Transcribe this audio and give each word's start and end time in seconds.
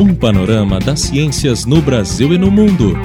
Um 0.00 0.14
panorama 0.14 0.78
das 0.78 1.00
ciências 1.00 1.64
no 1.64 1.80
Brasil 1.80 2.32
e 2.32 2.38
no 2.38 2.50
mundo. 2.50 2.96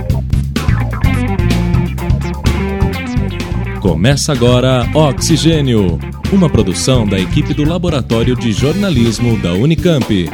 Começa 3.80 4.32
agora 4.32 4.88
Oxigênio, 4.94 6.00
uma 6.32 6.50
produção 6.50 7.08
da 7.08 7.20
equipe 7.20 7.54
do 7.54 7.64
Laboratório 7.64 8.36
de 8.36 8.52
Jornalismo 8.52 9.38
da 9.38 9.54
Unicamp. 9.54 10.30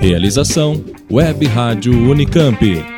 Realização 0.00 0.84
Web 1.10 1.46
Rádio 1.46 1.92
Unicamp. 1.92 2.91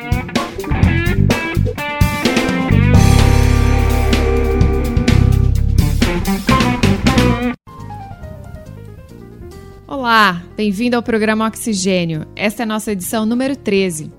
Olá, 10.05 10.43
bem-vindo 10.55 10.95
ao 10.95 11.01
programa 11.01 11.47
Oxigênio. 11.47 12.27
Esta 12.35 12.61
é 12.61 12.63
a 12.63 12.67
nossa 12.67 12.91
edição 12.91 13.25
número 13.25 13.55
13. 13.55 14.11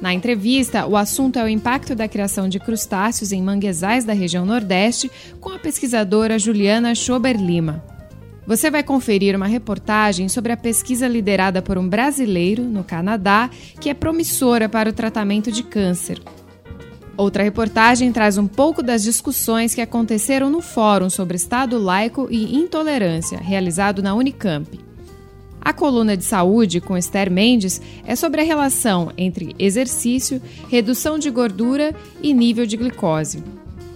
Na 0.00 0.12
entrevista, 0.12 0.88
o 0.88 0.96
assunto 0.96 1.38
é 1.38 1.44
o 1.44 1.48
impacto 1.48 1.94
da 1.94 2.08
criação 2.08 2.48
de 2.48 2.58
crustáceos 2.58 3.30
em 3.30 3.40
manguezais 3.40 4.04
da 4.04 4.12
região 4.12 4.44
Nordeste 4.44 5.08
com 5.40 5.50
a 5.50 5.58
pesquisadora 5.60 6.36
Juliana 6.36 6.96
Schober 6.96 7.40
Lima. 7.40 7.80
Você 8.44 8.72
vai 8.72 8.82
conferir 8.82 9.36
uma 9.36 9.46
reportagem 9.46 10.28
sobre 10.28 10.50
a 10.50 10.56
pesquisa 10.56 11.06
liderada 11.06 11.62
por 11.62 11.78
um 11.78 11.88
brasileiro 11.88 12.64
no 12.64 12.82
Canadá 12.82 13.50
que 13.80 13.88
é 13.88 13.94
promissora 13.94 14.68
para 14.68 14.90
o 14.90 14.92
tratamento 14.92 15.52
de 15.52 15.62
câncer. 15.62 16.20
Outra 17.18 17.42
reportagem 17.42 18.12
traz 18.12 18.38
um 18.38 18.46
pouco 18.46 18.80
das 18.80 19.02
discussões 19.02 19.74
que 19.74 19.80
aconteceram 19.80 20.48
no 20.48 20.60
Fórum 20.60 21.10
sobre 21.10 21.36
Estado 21.36 21.76
Laico 21.76 22.28
e 22.30 22.54
Intolerância, 22.54 23.38
realizado 23.38 24.00
na 24.00 24.14
Unicamp. 24.14 24.78
A 25.60 25.72
coluna 25.72 26.16
de 26.16 26.22
saúde 26.22 26.80
com 26.80 26.96
Esther 26.96 27.28
Mendes 27.28 27.82
é 28.06 28.14
sobre 28.14 28.40
a 28.40 28.44
relação 28.44 29.10
entre 29.18 29.52
exercício, 29.58 30.40
redução 30.68 31.18
de 31.18 31.28
gordura 31.28 31.92
e 32.22 32.32
nível 32.32 32.64
de 32.64 32.76
glicose. 32.76 33.42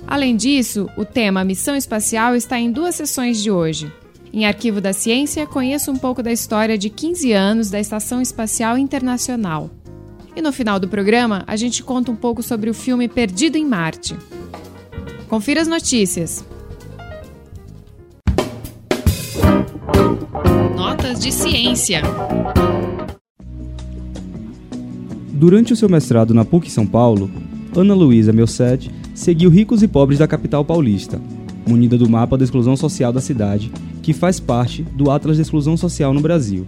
Além 0.05 0.35
disso, 0.35 0.91
o 0.97 1.05
tema 1.05 1.45
Missão 1.45 1.77
Espacial 1.77 2.35
está 2.35 2.59
em 2.59 2.73
duas 2.73 2.97
sessões 2.97 3.41
de 3.41 3.53
hoje. 3.53 3.93
Em 4.33 4.47
Arquivo 4.47 4.81
da 4.81 4.93
Ciência, 4.93 5.47
conheça 5.47 5.93
um 5.93 5.97
pouco 5.97 6.25
da 6.25 6.33
história 6.33 6.77
de 6.77 6.91
15 6.91 7.33
anos 7.33 7.71
da 7.71 7.79
Estação 7.79 8.21
Espacial 8.21 8.77
Internacional. 8.77 9.71
E 10.35 10.41
no 10.41 10.53
final 10.53 10.81
do 10.81 10.89
programa, 10.89 11.45
a 11.47 11.57
gente 11.57 11.83
conta 11.83 12.11
um 12.11 12.17
pouco 12.17 12.43
sobre 12.43 12.71
o 12.71 12.75
filme 12.75 13.07
Perdido 13.07 13.57
em 13.57 13.67
Marte. 13.67 14.17
Confira 15.29 15.61
as 15.61 15.69
notícias. 15.69 16.45
Notas 20.75 21.21
de 21.21 21.31
ciência. 21.31 22.01
Durante 25.33 25.73
o 25.73 25.77
seu 25.77 25.89
mestrado 25.89 26.33
na 26.33 26.45
PUC 26.45 26.71
São 26.71 26.87
Paulo, 26.87 27.31
Ana 27.77 27.95
Luísa 27.95 28.33
Melset 28.33 28.91
seguiu 29.15 29.51
ricos 29.51 29.83
e 29.83 29.89
pobres 29.89 30.19
da 30.19 30.27
capital 30.27 30.65
paulista, 30.65 31.21
munida 31.67 31.99
do 31.99 32.09
mapa 32.09 32.39
da 32.39 32.45
exclusão 32.45 32.77
social 32.77 33.13
da 33.13 33.21
cidade, 33.21 33.71
que 34.03 34.13
faz 34.13 34.41
parte 34.41 34.83
do 34.83 35.11
Atlas 35.11 35.37
de 35.37 35.43
Exclusão 35.43 35.77
Social 35.77 36.15
no 36.15 36.21
Brasil. 36.21 36.67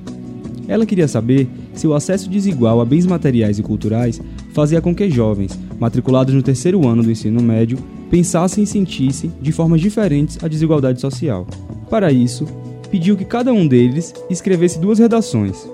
Ela 0.67 0.87
queria 0.87 1.09
saber 1.09 1.49
se 1.75 1.87
o 1.87 1.95
acesso 1.95 2.29
desigual 2.29 2.81
a 2.81 2.85
bens 2.85 3.07
materiais 3.07 3.59
e 3.59 3.63
culturais 3.63 4.21
fazia 4.53 4.81
com 4.81 4.95
que 4.95 5.11
jovens, 5.11 5.59
matriculados 5.79 6.35
no 6.35 6.43
terceiro 6.43 6.87
ano 6.87 7.03
do 7.03 7.11
ensino 7.11 7.43
médio, 7.43 7.79
pensassem 8.11 8.65
e 8.65 8.67
sentissem 8.67 9.33
de 9.41 9.53
formas 9.53 9.81
diferentes 9.81 10.39
a 10.43 10.49
desigualdade 10.49 11.01
social. 11.01 11.47
Para 11.91 12.13
isso, 12.13 12.47
pediu 12.91 13.17
que 13.17 13.25
cada 13.25 13.53
um 13.53 13.67
deles 13.67 14.15
escrevesse 14.31 14.79
duas 14.79 14.99
redações, 14.99 15.69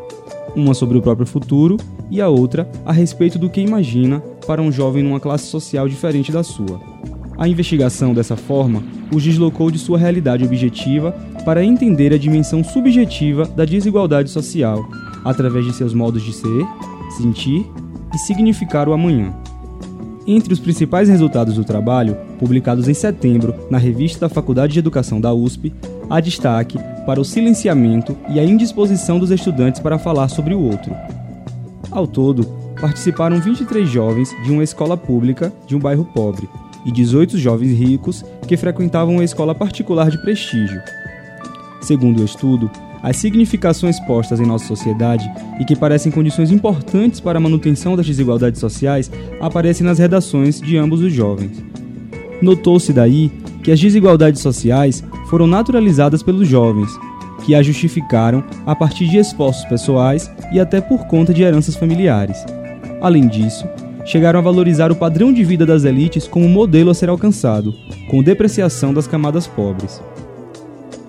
uma 0.57 0.75
sobre 0.75 0.99
o 0.99 1.03
próprio 1.03 1.27
futuro 1.27 1.77
e 2.11 2.21
a 2.21 2.29
outra 2.29 2.69
a 2.85 2.93
respeito 2.93 3.39
do 3.39 3.51
que 3.51 3.61
imagina 3.61 4.21
para 4.47 4.63
um 4.63 4.73
jovem 4.73 5.03
numa 5.03 5.21
classe 5.21 5.47
social 5.47 5.89
diferente 5.89 6.33
da 6.33 6.43
sua. 6.43 6.81
A 7.41 7.49
investigação, 7.49 8.13
dessa 8.13 8.37
forma, 8.37 8.83
os 9.11 9.23
deslocou 9.23 9.71
de 9.71 9.79
sua 9.79 9.97
realidade 9.97 10.45
objetiva 10.45 11.13
para 11.43 11.65
entender 11.65 12.13
a 12.13 12.19
dimensão 12.19 12.63
subjetiva 12.63 13.47
da 13.47 13.65
desigualdade 13.65 14.29
social, 14.29 14.87
através 15.25 15.65
de 15.65 15.73
seus 15.73 15.95
modos 15.95 16.23
de 16.23 16.35
ser, 16.35 16.67
sentir 17.17 17.67
e 18.15 18.19
significar 18.19 18.91
o 18.91 18.93
amanhã. 18.93 19.33
Entre 20.27 20.53
os 20.53 20.61
principais 20.61 21.09
resultados 21.09 21.55
do 21.55 21.65
trabalho, 21.65 22.15
publicados 22.39 22.89
em 22.89 22.95
setembro 22.95 23.55
na 23.71 23.79
revista 23.79 24.21
da 24.21 24.29
Faculdade 24.29 24.75
de 24.75 24.79
Educação 24.79 25.19
da 25.19 25.33
USP, 25.33 25.73
há 26.11 26.21
destaque 26.21 26.79
para 27.07 27.23
o 27.23 27.25
silenciamento 27.25 28.15
e 28.29 28.39
a 28.39 28.45
indisposição 28.45 29.19
dos 29.19 29.31
estudantes 29.31 29.81
para 29.81 29.99
falar 29.99 30.29
sobre 30.29 30.53
o 30.53 30.61
outro. 30.61 30.95
Ao 31.91 32.07
todo, 32.07 32.45
participaram 32.79 33.41
23 33.41 33.89
jovens 33.89 34.29
de 34.45 34.53
uma 34.53 34.63
escola 34.63 34.95
pública 34.95 35.51
de 35.67 35.75
um 35.75 35.79
bairro 35.79 36.05
pobre, 36.05 36.47
e 36.85 36.93
18 36.93 37.39
jovens 37.39 37.79
ricos 37.79 38.25
que 38.47 38.57
frequentavam 38.57 39.15
uma 39.15 39.25
escola 39.25 39.55
particular 39.55 40.11
de 40.11 40.21
prestígio. 40.23 40.81
Segundo 41.81 42.21
o 42.21 42.25
estudo, 42.25 42.71
as 43.03 43.17
significações 43.17 43.99
postas 44.01 44.41
em 44.41 44.47
nossa 44.47 44.67
sociedade 44.67 45.31
e 45.59 45.65
que 45.65 45.75
parecem 45.75 46.13
condições 46.13 46.51
importantes 46.51 47.19
para 47.19 47.39
a 47.39 47.41
manutenção 47.41 47.97
das 47.97 48.07
desigualdades 48.07 48.61
sociais 48.61 49.11
aparecem 49.41 49.87
nas 49.87 49.99
redações 49.99 50.61
de 50.61 50.77
ambos 50.77 51.01
os 51.01 51.13
jovens. 51.13 51.65
Notou-se 52.43 52.93
daí 52.93 53.31
que 53.63 53.71
as 53.71 53.81
desigualdades 53.81 54.41
sociais 54.41 55.03
foram 55.29 55.47
naturalizadas 55.47 56.23
pelos 56.23 56.47
jovens, 56.47 56.91
que 57.45 57.55
as 57.55 57.65
justificaram 57.65 58.45
a 58.67 58.75
partir 58.75 59.09
de 59.09 59.17
esforços 59.17 59.65
pessoais 59.65 60.31
e 60.53 60.61
até 60.61 60.81
por 60.81 61.07
conta 61.07 61.33
de 61.33 61.43
heranças 61.43 61.77
familiares. 61.77 62.45
Além 63.01 63.27
disso, 63.29 63.67
chegaram 64.05 64.39
a 64.39 64.43
valorizar 64.43 64.91
o 64.91 64.97
padrão 64.97 65.33
de 65.33 65.45
vida 65.45 65.65
das 65.67 65.85
elites 65.85 66.27
como 66.27 66.49
modelo 66.49 66.91
a 66.91 66.95
ser 66.95 67.09
alcançado, 67.09 67.75
com 68.09 68.23
depreciação 68.23 68.93
das 68.93 69.07
camadas 69.07 69.47
pobres. 69.47 70.03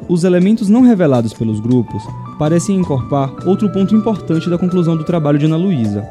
Os 0.07 0.23
elementos 0.23 0.67
não 0.67 0.81
revelados 0.81 1.33
pelos 1.33 1.59
grupos 1.59 2.03
parecem 2.37 2.77
encorpar 2.77 3.31
outro 3.47 3.69
ponto 3.69 3.95
importante 3.95 4.49
da 4.49 4.57
conclusão 4.57 4.97
do 4.97 5.03
trabalho 5.03 5.39
de 5.39 5.45
Ana 5.45 5.55
Luísa, 5.55 6.05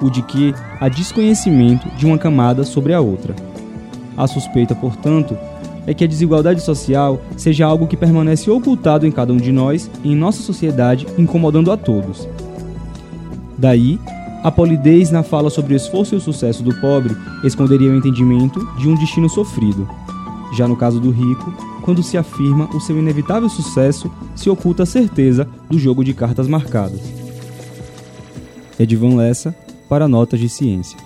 o 0.00 0.10
de 0.10 0.22
que 0.22 0.54
há 0.80 0.88
desconhecimento 0.88 1.88
de 1.96 2.04
uma 2.04 2.18
camada 2.18 2.64
sobre 2.64 2.92
a 2.92 3.00
outra. 3.00 3.34
A 4.16 4.26
suspeita, 4.26 4.74
portanto, 4.74 5.36
é 5.86 5.94
que 5.94 6.04
a 6.04 6.06
desigualdade 6.06 6.60
social 6.60 7.20
seja 7.36 7.66
algo 7.66 7.86
que 7.86 7.96
permanece 7.96 8.50
ocultado 8.50 9.06
em 9.06 9.10
cada 9.10 9.32
um 9.32 9.36
de 9.36 9.50
nós 9.50 9.90
e 10.04 10.12
em 10.12 10.16
nossa 10.16 10.42
sociedade, 10.42 11.06
incomodando 11.18 11.72
a 11.72 11.76
todos. 11.76 12.28
Daí 13.56 13.98
a 14.42 14.50
polidez 14.50 15.10
na 15.10 15.22
fala 15.22 15.50
sobre 15.50 15.74
o 15.74 15.76
esforço 15.76 16.14
e 16.14 16.18
o 16.18 16.20
sucesso 16.20 16.62
do 16.62 16.74
pobre 16.80 17.16
esconderia 17.44 17.90
o 17.90 17.96
entendimento 17.96 18.64
de 18.76 18.88
um 18.88 18.94
destino 18.94 19.28
sofrido. 19.28 19.88
Já 20.56 20.66
no 20.66 20.76
caso 20.76 20.98
do 20.98 21.10
rico, 21.10 21.52
quando 21.82 22.02
se 22.02 22.18
afirma 22.18 22.68
o 22.74 22.80
seu 22.80 22.98
inevitável 22.98 23.48
sucesso, 23.48 24.10
se 24.34 24.50
oculta 24.50 24.82
a 24.82 24.86
certeza 24.86 25.48
do 25.70 25.78
jogo 25.78 26.04
de 26.04 26.12
cartas 26.12 26.48
marcadas. 26.48 27.00
Edvan 28.78 29.16
Lessa, 29.16 29.54
para 29.88 30.08
Notas 30.08 30.40
de 30.40 30.48
Ciência. 30.48 30.98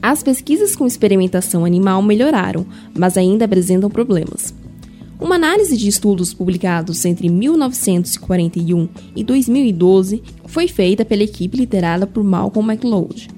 As 0.00 0.22
pesquisas 0.22 0.76
com 0.76 0.86
experimentação 0.86 1.64
animal 1.64 2.02
melhoraram, 2.02 2.66
mas 2.96 3.16
ainda 3.16 3.46
apresentam 3.46 3.90
problemas. 3.90 4.54
Uma 5.20 5.36
análise 5.36 5.76
de 5.76 5.88
estudos 5.88 6.34
publicados 6.34 7.04
entre 7.04 7.28
1941 7.28 8.88
e 9.14 9.22
2012 9.22 10.22
foi 10.46 10.66
feita 10.66 11.04
pela 11.04 11.22
equipe 11.22 11.56
liderada 11.56 12.06
por 12.06 12.24
Malcolm 12.24 12.72
McLeod. 12.72 13.28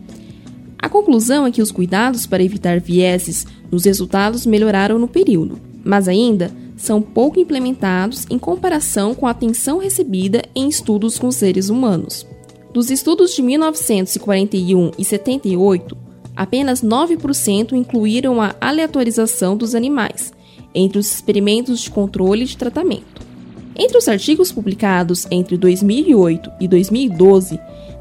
A 0.78 0.88
conclusão 0.88 1.46
é 1.46 1.50
que 1.50 1.60
os 1.60 1.70
cuidados 1.70 2.26
para 2.26 2.42
evitar 2.42 2.80
vieses 2.80 3.46
nos 3.70 3.84
resultados 3.84 4.46
melhoraram 4.46 4.98
no 4.98 5.08
período, 5.08 5.60
mas 5.84 6.08
ainda 6.08 6.50
são 6.76 7.00
pouco 7.00 7.40
implementados 7.40 8.26
em 8.30 8.38
comparação 8.38 9.14
com 9.14 9.26
a 9.26 9.30
atenção 9.30 9.78
recebida 9.78 10.42
em 10.54 10.68
estudos 10.68 11.18
com 11.18 11.30
seres 11.30 11.68
humanos. 11.68 12.26
Dos 12.72 12.90
estudos 12.90 13.34
de 13.34 13.42
1941 13.42 14.92
e 14.98 15.04
78, 15.04 15.96
apenas 16.34 16.82
9% 16.82 17.72
incluíram 17.72 18.40
a 18.40 18.54
aleatorização 18.60 19.56
dos 19.56 19.74
animais, 19.74 20.32
entre 20.76 20.98
os 20.98 21.10
experimentos 21.10 21.80
de 21.80 21.90
controle 21.90 22.44
de 22.44 22.56
tratamento. 22.56 23.26
Entre 23.74 23.96
os 23.96 24.06
artigos 24.06 24.52
publicados 24.52 25.26
entre 25.30 25.56
2008 25.56 26.50
e 26.60 26.68
2012, 26.68 27.58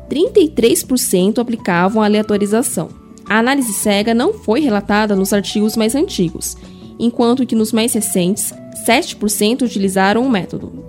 33% 0.10 1.40
aplicavam 1.40 2.02
a 2.02 2.06
aleatorização. 2.06 2.90
A 3.28 3.40
análise 3.40 3.74
cega 3.74 4.14
não 4.14 4.34
foi 4.34 4.60
relatada 4.60 5.16
nos 5.16 5.34
artigos 5.34 5.76
mais 5.76 5.96
antigos, 5.96 6.56
enquanto 7.00 7.46
que 7.46 7.56
nos 7.56 7.72
mais 7.72 7.94
recentes, 7.94 8.54
7% 8.86 9.64
utilizaram 9.64 10.26
o 10.26 10.30
método. 10.30 10.86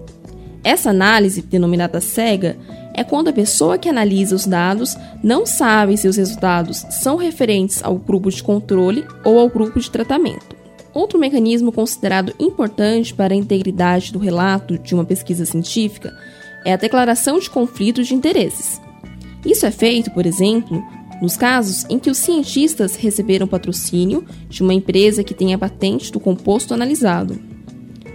Essa 0.62 0.90
análise, 0.90 1.42
denominada 1.42 2.00
cega, 2.00 2.58
é 2.92 3.04
quando 3.04 3.28
a 3.28 3.32
pessoa 3.32 3.78
que 3.78 3.88
analisa 3.88 4.34
os 4.34 4.46
dados 4.46 4.96
não 5.22 5.46
sabe 5.46 5.96
se 5.96 6.08
os 6.08 6.16
resultados 6.16 6.84
são 6.90 7.16
referentes 7.16 7.82
ao 7.84 7.96
grupo 7.96 8.30
de 8.30 8.42
controle 8.42 9.04
ou 9.24 9.38
ao 9.38 9.48
grupo 9.48 9.78
de 9.78 9.90
tratamento. 9.90 10.55
Outro 10.96 11.18
mecanismo 11.18 11.70
considerado 11.70 12.32
importante 12.40 13.12
para 13.12 13.34
a 13.34 13.36
integridade 13.36 14.10
do 14.10 14.18
relato 14.18 14.78
de 14.78 14.94
uma 14.94 15.04
pesquisa 15.04 15.44
científica 15.44 16.10
é 16.64 16.72
a 16.72 16.76
declaração 16.76 17.38
de 17.38 17.50
conflitos 17.50 18.06
de 18.06 18.14
interesses. 18.14 18.80
Isso 19.44 19.66
é 19.66 19.70
feito, 19.70 20.10
por 20.12 20.24
exemplo, 20.24 20.82
nos 21.20 21.36
casos 21.36 21.84
em 21.90 21.98
que 21.98 22.08
os 22.08 22.16
cientistas 22.16 22.96
receberam 22.96 23.46
patrocínio 23.46 24.24
de 24.48 24.62
uma 24.62 24.72
empresa 24.72 25.22
que 25.22 25.34
tem 25.34 25.52
a 25.52 25.58
patente 25.58 26.10
do 26.10 26.18
composto 26.18 26.72
analisado. 26.72 27.38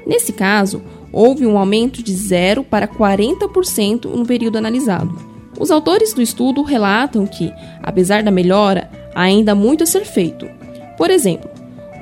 Nesse 0.04 0.34
caso, 0.34 0.82
houve 1.14 1.46
um 1.46 1.60
aumento 1.60 2.02
de 2.02 2.16
0 2.16 2.64
para 2.64 2.88
40% 2.88 4.06
no 4.06 4.26
período 4.26 4.58
analisado. 4.58 5.16
Os 5.60 5.70
autores 5.70 6.16
do 6.16 6.22
estudo 6.24 6.64
relatam 6.64 7.28
que, 7.28 7.54
apesar 7.84 8.24
da 8.24 8.32
melhora, 8.32 8.90
ainda 9.14 9.52
há 9.52 9.56
muito 9.56 9.84
a 9.84 9.86
ser 9.86 10.04
feito. 10.04 10.50
Por 10.98 11.12
exemplo, 11.12 11.51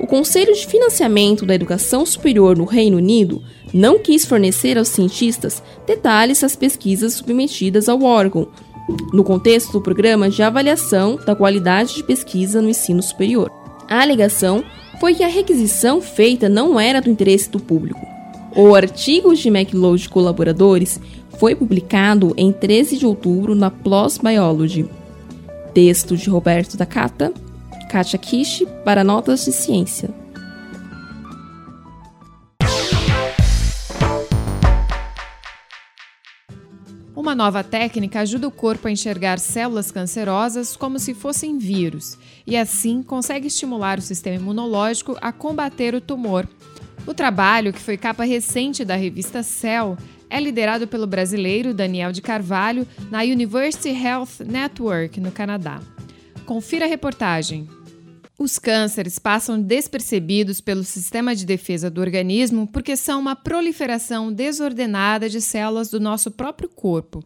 o 0.00 0.06
Conselho 0.06 0.54
de 0.54 0.66
Financiamento 0.66 1.44
da 1.44 1.54
Educação 1.54 2.06
Superior 2.06 2.56
no 2.56 2.64
Reino 2.64 2.96
Unido 2.96 3.42
não 3.72 3.98
quis 3.98 4.24
fornecer 4.24 4.78
aos 4.78 4.88
cientistas 4.88 5.62
detalhes 5.86 6.40
das 6.40 6.56
pesquisas 6.56 7.12
submetidas 7.12 7.86
ao 7.86 8.02
órgão, 8.02 8.48
no 9.12 9.22
contexto 9.22 9.72
do 9.72 9.80
programa 9.80 10.30
de 10.30 10.42
avaliação 10.42 11.16
da 11.26 11.36
qualidade 11.36 11.96
de 11.96 12.02
pesquisa 12.02 12.62
no 12.62 12.70
ensino 12.70 13.02
superior. 13.02 13.50
A 13.88 14.00
alegação 14.00 14.64
foi 14.98 15.14
que 15.14 15.22
a 15.22 15.28
requisição 15.28 16.00
feita 16.00 16.48
não 16.48 16.80
era 16.80 17.02
do 17.02 17.10
interesse 17.10 17.50
do 17.50 17.60
público. 17.60 18.00
O 18.56 18.74
artigo 18.74 19.34
de 19.34 19.48
McLeod 19.48 20.06
e 20.06 20.08
colaboradores 20.08 20.98
foi 21.38 21.54
publicado 21.54 22.32
em 22.38 22.50
13 22.52 22.96
de 22.96 23.06
outubro 23.06 23.54
na 23.54 23.70
PLOS 23.70 24.16
Biology. 24.16 24.88
Texto 25.74 26.16
de 26.16 26.28
Roberto 26.28 26.76
da 26.76 26.86
Cata, 26.86 27.32
Katia 27.90 28.20
Kishi, 28.20 28.66
para 28.84 29.02
Notas 29.02 29.44
de 29.44 29.50
Ciência. 29.50 30.10
Uma 37.16 37.34
nova 37.34 37.64
técnica 37.64 38.20
ajuda 38.20 38.46
o 38.46 38.50
corpo 38.52 38.86
a 38.86 38.92
enxergar 38.92 39.40
células 39.40 39.90
cancerosas 39.90 40.76
como 40.76 41.00
se 41.00 41.14
fossem 41.14 41.58
vírus 41.58 42.16
e, 42.46 42.56
assim, 42.56 43.02
consegue 43.02 43.48
estimular 43.48 43.98
o 43.98 44.02
sistema 44.02 44.36
imunológico 44.36 45.16
a 45.20 45.32
combater 45.32 45.92
o 45.92 46.00
tumor. 46.00 46.48
O 47.04 47.12
trabalho, 47.12 47.72
que 47.72 47.80
foi 47.80 47.96
capa 47.96 48.22
recente 48.22 48.84
da 48.84 48.94
revista 48.94 49.42
Cell, 49.42 49.98
é 50.30 50.38
liderado 50.38 50.86
pelo 50.86 51.08
brasileiro 51.08 51.74
Daniel 51.74 52.12
de 52.12 52.22
Carvalho 52.22 52.86
na 53.10 53.22
University 53.22 53.88
Health 53.88 54.44
Network, 54.46 55.18
no 55.18 55.32
Canadá. 55.32 55.80
Confira 56.46 56.84
a 56.84 56.88
reportagem. 56.88 57.68
Os 58.42 58.58
cânceres 58.58 59.18
passam 59.18 59.60
despercebidos 59.60 60.62
pelo 60.62 60.82
sistema 60.82 61.36
de 61.36 61.44
defesa 61.44 61.90
do 61.90 62.00
organismo 62.00 62.66
porque 62.66 62.96
são 62.96 63.20
uma 63.20 63.36
proliferação 63.36 64.32
desordenada 64.32 65.28
de 65.28 65.42
células 65.42 65.90
do 65.90 66.00
nosso 66.00 66.30
próprio 66.30 66.66
corpo. 66.70 67.22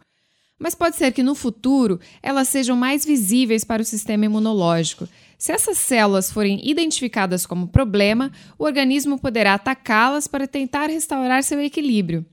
Mas 0.59 0.75
pode 0.75 0.97
ser 0.97 1.13
que 1.13 1.23
no 1.23 1.33
futuro 1.33 2.01
elas 2.21 2.49
sejam 2.49 2.75
mais 2.75 3.05
visíveis 3.05 3.63
para 3.63 3.81
o 3.81 3.85
sistema 3.85 4.25
imunológico. 4.25 5.07
Se 5.37 5.53
essas 5.53 5.77
células 5.77 6.29
forem 6.29 6.59
identificadas 6.69 7.45
como 7.45 7.69
problema, 7.69 8.29
o 8.59 8.65
organismo 8.65 9.17
poderá 9.17 9.53
atacá-las 9.53 10.27
para 10.27 10.45
tentar 10.45 10.87
restaurar 10.87 11.43
seu 11.43 11.61
equilíbrio. 11.61 12.25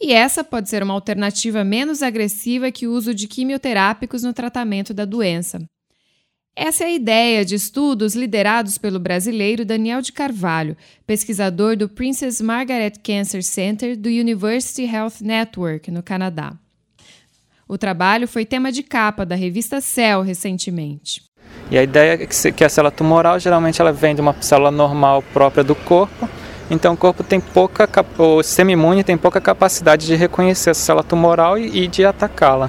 E 0.00 0.12
essa 0.12 0.44
pode 0.44 0.70
ser 0.70 0.84
uma 0.84 0.94
alternativa 0.94 1.64
menos 1.64 2.00
agressiva 2.00 2.70
que 2.70 2.86
o 2.86 2.92
uso 2.92 3.12
de 3.12 3.26
quimioterápicos 3.26 4.22
no 4.22 4.32
tratamento 4.32 4.94
da 4.94 5.04
doença. 5.04 5.60
Essa 6.56 6.84
é 6.84 6.88
a 6.88 6.90
ideia 6.90 7.44
de 7.44 7.54
estudos 7.54 8.14
liderados 8.14 8.76
pelo 8.76 8.98
brasileiro 8.98 9.64
Daniel 9.64 10.02
de 10.02 10.12
Carvalho, 10.12 10.76
pesquisador 11.06 11.76
do 11.76 11.88
Princess 11.88 12.40
Margaret 12.40 12.94
Cancer 13.02 13.42
Center 13.42 13.96
do 13.96 14.08
University 14.08 14.82
Health 14.82 15.20
Network, 15.22 15.90
no 15.90 16.02
Canadá. 16.02 16.52
O 17.68 17.78
trabalho 17.78 18.26
foi 18.26 18.44
tema 18.44 18.72
de 18.72 18.82
capa 18.82 19.24
da 19.24 19.36
revista 19.36 19.80
Cell 19.80 20.22
recentemente. 20.22 21.22
E 21.70 21.78
a 21.78 21.84
ideia 21.84 22.14
é 22.14 22.26
que 22.26 22.64
a 22.64 22.68
célula 22.68 22.90
tumoral 22.90 23.38
geralmente 23.38 23.80
ela 23.80 23.92
vem 23.92 24.14
de 24.14 24.20
uma 24.20 24.34
célula 24.42 24.72
normal 24.72 25.22
própria 25.32 25.62
do 25.62 25.76
corpo, 25.76 26.28
então 26.68 26.94
o 26.94 26.96
corpo 26.96 27.22
tem 27.22 27.40
pouca, 27.40 27.88
o 28.18 28.42
sistema 28.42 28.72
imune 28.72 29.04
tem 29.04 29.16
pouca 29.16 29.40
capacidade 29.40 30.04
de 30.04 30.16
reconhecer 30.16 30.70
essa 30.70 30.80
célula 30.80 31.04
tumoral 31.04 31.56
e 31.56 31.86
de 31.86 32.04
atacá-la. 32.04 32.68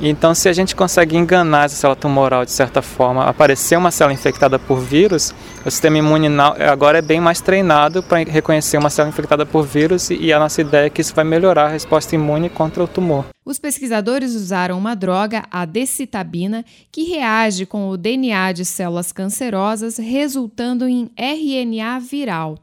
Então, 0.00 0.32
se 0.32 0.48
a 0.48 0.52
gente 0.52 0.76
consegue 0.76 1.16
enganar 1.16 1.64
essa 1.64 1.74
célula 1.74 1.96
tumoral 1.96 2.44
de 2.44 2.52
certa 2.52 2.80
forma, 2.80 3.24
aparecer 3.24 3.76
uma 3.76 3.90
célula 3.90 4.14
infectada 4.14 4.56
por 4.56 4.80
vírus, 4.80 5.34
o 5.66 5.70
sistema 5.70 5.98
imune 5.98 6.28
agora 6.70 6.98
é 6.98 7.02
bem 7.02 7.20
mais 7.20 7.40
treinado 7.40 8.00
para 8.00 8.18
reconhecer 8.18 8.78
uma 8.78 8.90
célula 8.90 9.12
infectada 9.12 9.44
por 9.44 9.66
vírus 9.66 10.10
e 10.10 10.32
a 10.32 10.38
nossa 10.38 10.60
ideia 10.60 10.86
é 10.86 10.90
que 10.90 11.00
isso 11.00 11.14
vai 11.14 11.24
melhorar 11.24 11.66
a 11.66 11.70
resposta 11.70 12.14
imune 12.14 12.48
contra 12.48 12.84
o 12.84 12.86
tumor. 12.86 13.24
Os 13.44 13.58
pesquisadores 13.58 14.34
usaram 14.34 14.78
uma 14.78 14.94
droga, 14.94 15.42
a 15.50 15.64
decitabina, 15.64 16.64
que 16.92 17.04
reage 17.04 17.66
com 17.66 17.88
o 17.88 17.96
DNA 17.96 18.52
de 18.52 18.64
células 18.64 19.10
cancerosas, 19.10 19.96
resultando 19.96 20.86
em 20.86 21.10
RNA 21.16 21.98
viral. 21.98 22.56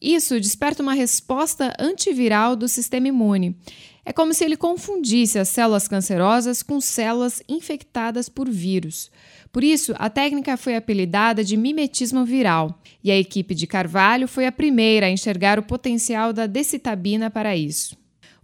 Isso 0.00 0.38
desperta 0.38 0.82
uma 0.82 0.92
resposta 0.92 1.72
antiviral 1.80 2.54
do 2.54 2.68
sistema 2.68 3.08
imune. 3.08 3.56
É 4.04 4.12
como 4.12 4.34
se 4.34 4.44
ele 4.44 4.56
confundisse 4.56 5.38
as 5.38 5.48
células 5.48 5.88
cancerosas 5.88 6.62
com 6.62 6.80
células 6.80 7.42
infectadas 7.48 8.28
por 8.28 8.50
vírus. 8.50 9.10
Por 9.50 9.64
isso, 9.64 9.94
a 9.98 10.10
técnica 10.10 10.56
foi 10.56 10.76
apelidada 10.76 11.42
de 11.42 11.56
mimetismo 11.56 12.24
viral, 12.24 12.78
e 13.02 13.10
a 13.10 13.16
equipe 13.16 13.54
de 13.54 13.66
Carvalho 13.66 14.28
foi 14.28 14.46
a 14.46 14.52
primeira 14.52 15.06
a 15.06 15.10
enxergar 15.10 15.58
o 15.58 15.62
potencial 15.62 16.32
da 16.32 16.46
decitabina 16.46 17.30
para 17.30 17.56
isso. 17.56 17.96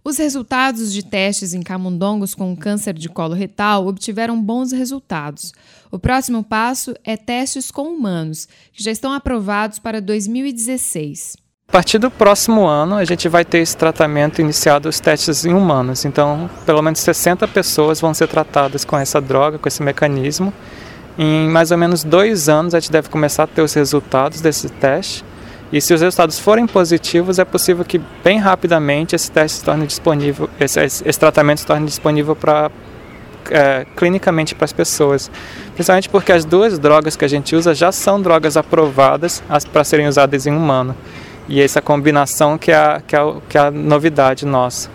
Os 0.03 0.17
resultados 0.17 0.91
de 0.91 1.05
testes 1.05 1.53
em 1.53 1.61
camundongos 1.61 2.33
com 2.33 2.55
câncer 2.55 2.95
de 2.95 3.07
colo 3.07 3.35
retal 3.35 3.85
obtiveram 3.85 4.41
bons 4.41 4.71
resultados. 4.71 5.53
O 5.91 5.99
próximo 5.99 6.43
passo 6.43 6.95
é 7.03 7.15
testes 7.15 7.69
com 7.69 7.83
humanos, 7.83 8.47
que 8.73 8.83
já 8.83 8.89
estão 8.89 9.13
aprovados 9.13 9.77
para 9.77 10.01
2016. 10.01 11.37
A 11.71 11.79
partir 11.79 11.99
do 11.99 12.11
próximo 12.11 12.67
ano, 12.67 12.97
a 12.97 13.05
gente 13.05 13.29
vai 13.29 13.45
ter 13.45 13.59
esse 13.59 13.77
tratamento 13.77 14.41
iniciado, 14.41 14.89
os 14.89 14.99
testes 14.99 15.45
em 15.45 15.53
humanos. 15.53 16.03
Então, 16.03 16.49
pelo 16.65 16.81
menos 16.81 16.99
60 16.99 17.47
pessoas 17.47 18.01
vão 18.01 18.13
ser 18.13 18.27
tratadas 18.27 18.83
com 18.83 18.97
essa 18.97 19.21
droga, 19.21 19.57
com 19.57 19.69
esse 19.69 19.81
mecanismo. 19.81 20.51
Em 21.17 21.47
mais 21.47 21.71
ou 21.71 21.77
menos 21.77 22.03
dois 22.03 22.49
anos, 22.49 22.75
a 22.75 22.79
gente 22.81 22.91
deve 22.91 23.07
começar 23.07 23.43
a 23.43 23.47
ter 23.47 23.61
os 23.61 23.73
resultados 23.73 24.41
desse 24.41 24.67
teste. 24.67 25.23
E 25.71 25.79
se 25.79 25.93
os 25.93 26.01
resultados 26.01 26.37
forem 26.37 26.67
positivos, 26.67 27.39
é 27.39 27.45
possível 27.45 27.85
que 27.85 28.01
bem 28.21 28.37
rapidamente 28.37 29.15
esse 29.15 29.31
teste 29.31 29.59
se 29.59 29.63
torne 29.63 29.87
disponível, 29.87 30.49
esse, 30.59 30.81
esse 30.81 31.17
tratamento 31.17 31.59
se 31.59 31.65
torne 31.65 31.85
disponível 31.85 32.35
para 32.35 32.69
é, 33.49 33.85
clinicamente 33.95 34.53
para 34.53 34.65
as 34.65 34.73
pessoas. 34.73 35.31
Principalmente 35.73 36.09
porque 36.09 36.33
as 36.33 36.43
duas 36.43 36.77
drogas 36.77 37.15
que 37.15 37.23
a 37.23 37.29
gente 37.29 37.55
usa 37.55 37.73
já 37.73 37.93
são 37.93 38.21
drogas 38.21 38.57
aprovadas 38.57 39.41
para 39.71 39.85
serem 39.85 40.09
usadas 40.09 40.45
em 40.45 40.51
humano. 40.51 40.97
E 41.47 41.61
essa 41.61 41.81
combinação 41.81 42.57
que 42.57 42.71
é, 42.71 42.75
a, 42.75 43.01
que, 43.05 43.15
é 43.15 43.19
a, 43.19 43.33
que 43.49 43.57
é 43.57 43.61
a 43.61 43.71
novidade 43.71 44.45
nossa. 44.45 44.89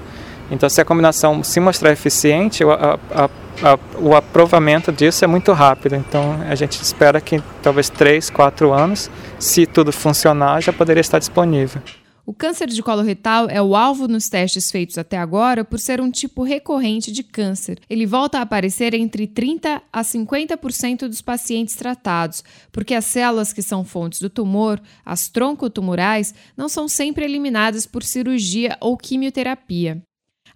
Então, 0.51 0.69
se 0.69 0.81
a 0.81 0.85
combinação 0.85 1.43
se 1.43 1.59
mostrar 1.59 1.91
eficiente, 1.91 2.63
a, 2.65 3.79
o 3.99 4.15
aprovamento 4.15 4.93
disso 4.93 5.25
é 5.25 5.29
muito 5.29 5.53
rápido. 5.53 5.97
Então, 5.97 6.41
a 6.49 6.55
gente 6.55 6.81
espera 6.81 7.21
que 7.21 7.43
talvez 7.63 7.89
3, 7.89 8.31
4 8.31 8.73
anos, 8.73 9.11
se 9.39 9.67
tudo 9.67 9.93
funcionar, 9.93 10.63
já 10.63 10.73
poderia 10.73 11.01
estar 11.01 11.19
disponível. 11.19 11.81
O 12.29 12.35
câncer 12.35 12.67
de 12.67 12.83
colo 12.83 13.03
retal 13.03 13.49
é 13.49 13.63
o 13.63 13.77
alvo 13.77 14.09
nos 14.09 14.29
testes 14.29 14.69
feitos 14.69 14.99
até 14.99 15.17
agora 15.17 15.65
por 15.65 15.79
ser 15.79 16.01
um 16.01 16.11
tipo 16.11 16.43
recorrente 16.43 17.13
de 17.13 17.23
câncer. 17.23 17.79
Ele 17.89 18.05
volta 18.05 18.41
a 18.41 18.43
aparecer 18.43 18.95
entre 18.95 19.29
30 19.29 19.81
a 19.93 20.03
50% 20.03 21.07
dos 21.07 21.23
pacientes 21.23 21.77
tratados, 21.77 22.43
porque 22.73 22.95
as 22.95 23.05
células 23.05 23.53
que 23.53 23.63
são 23.63 23.85
fontes 23.85 24.21
do 24.21 24.29
tumor, 24.29 24.83
as 25.05 25.29
troncotumorais, 25.29 26.35
não 26.57 26.69
são 26.69 26.89
sempre 26.89 27.25
eliminadas 27.25 27.87
por 27.87 28.03
cirurgia 28.03 28.77
ou 28.81 28.97
quimioterapia. 28.97 30.03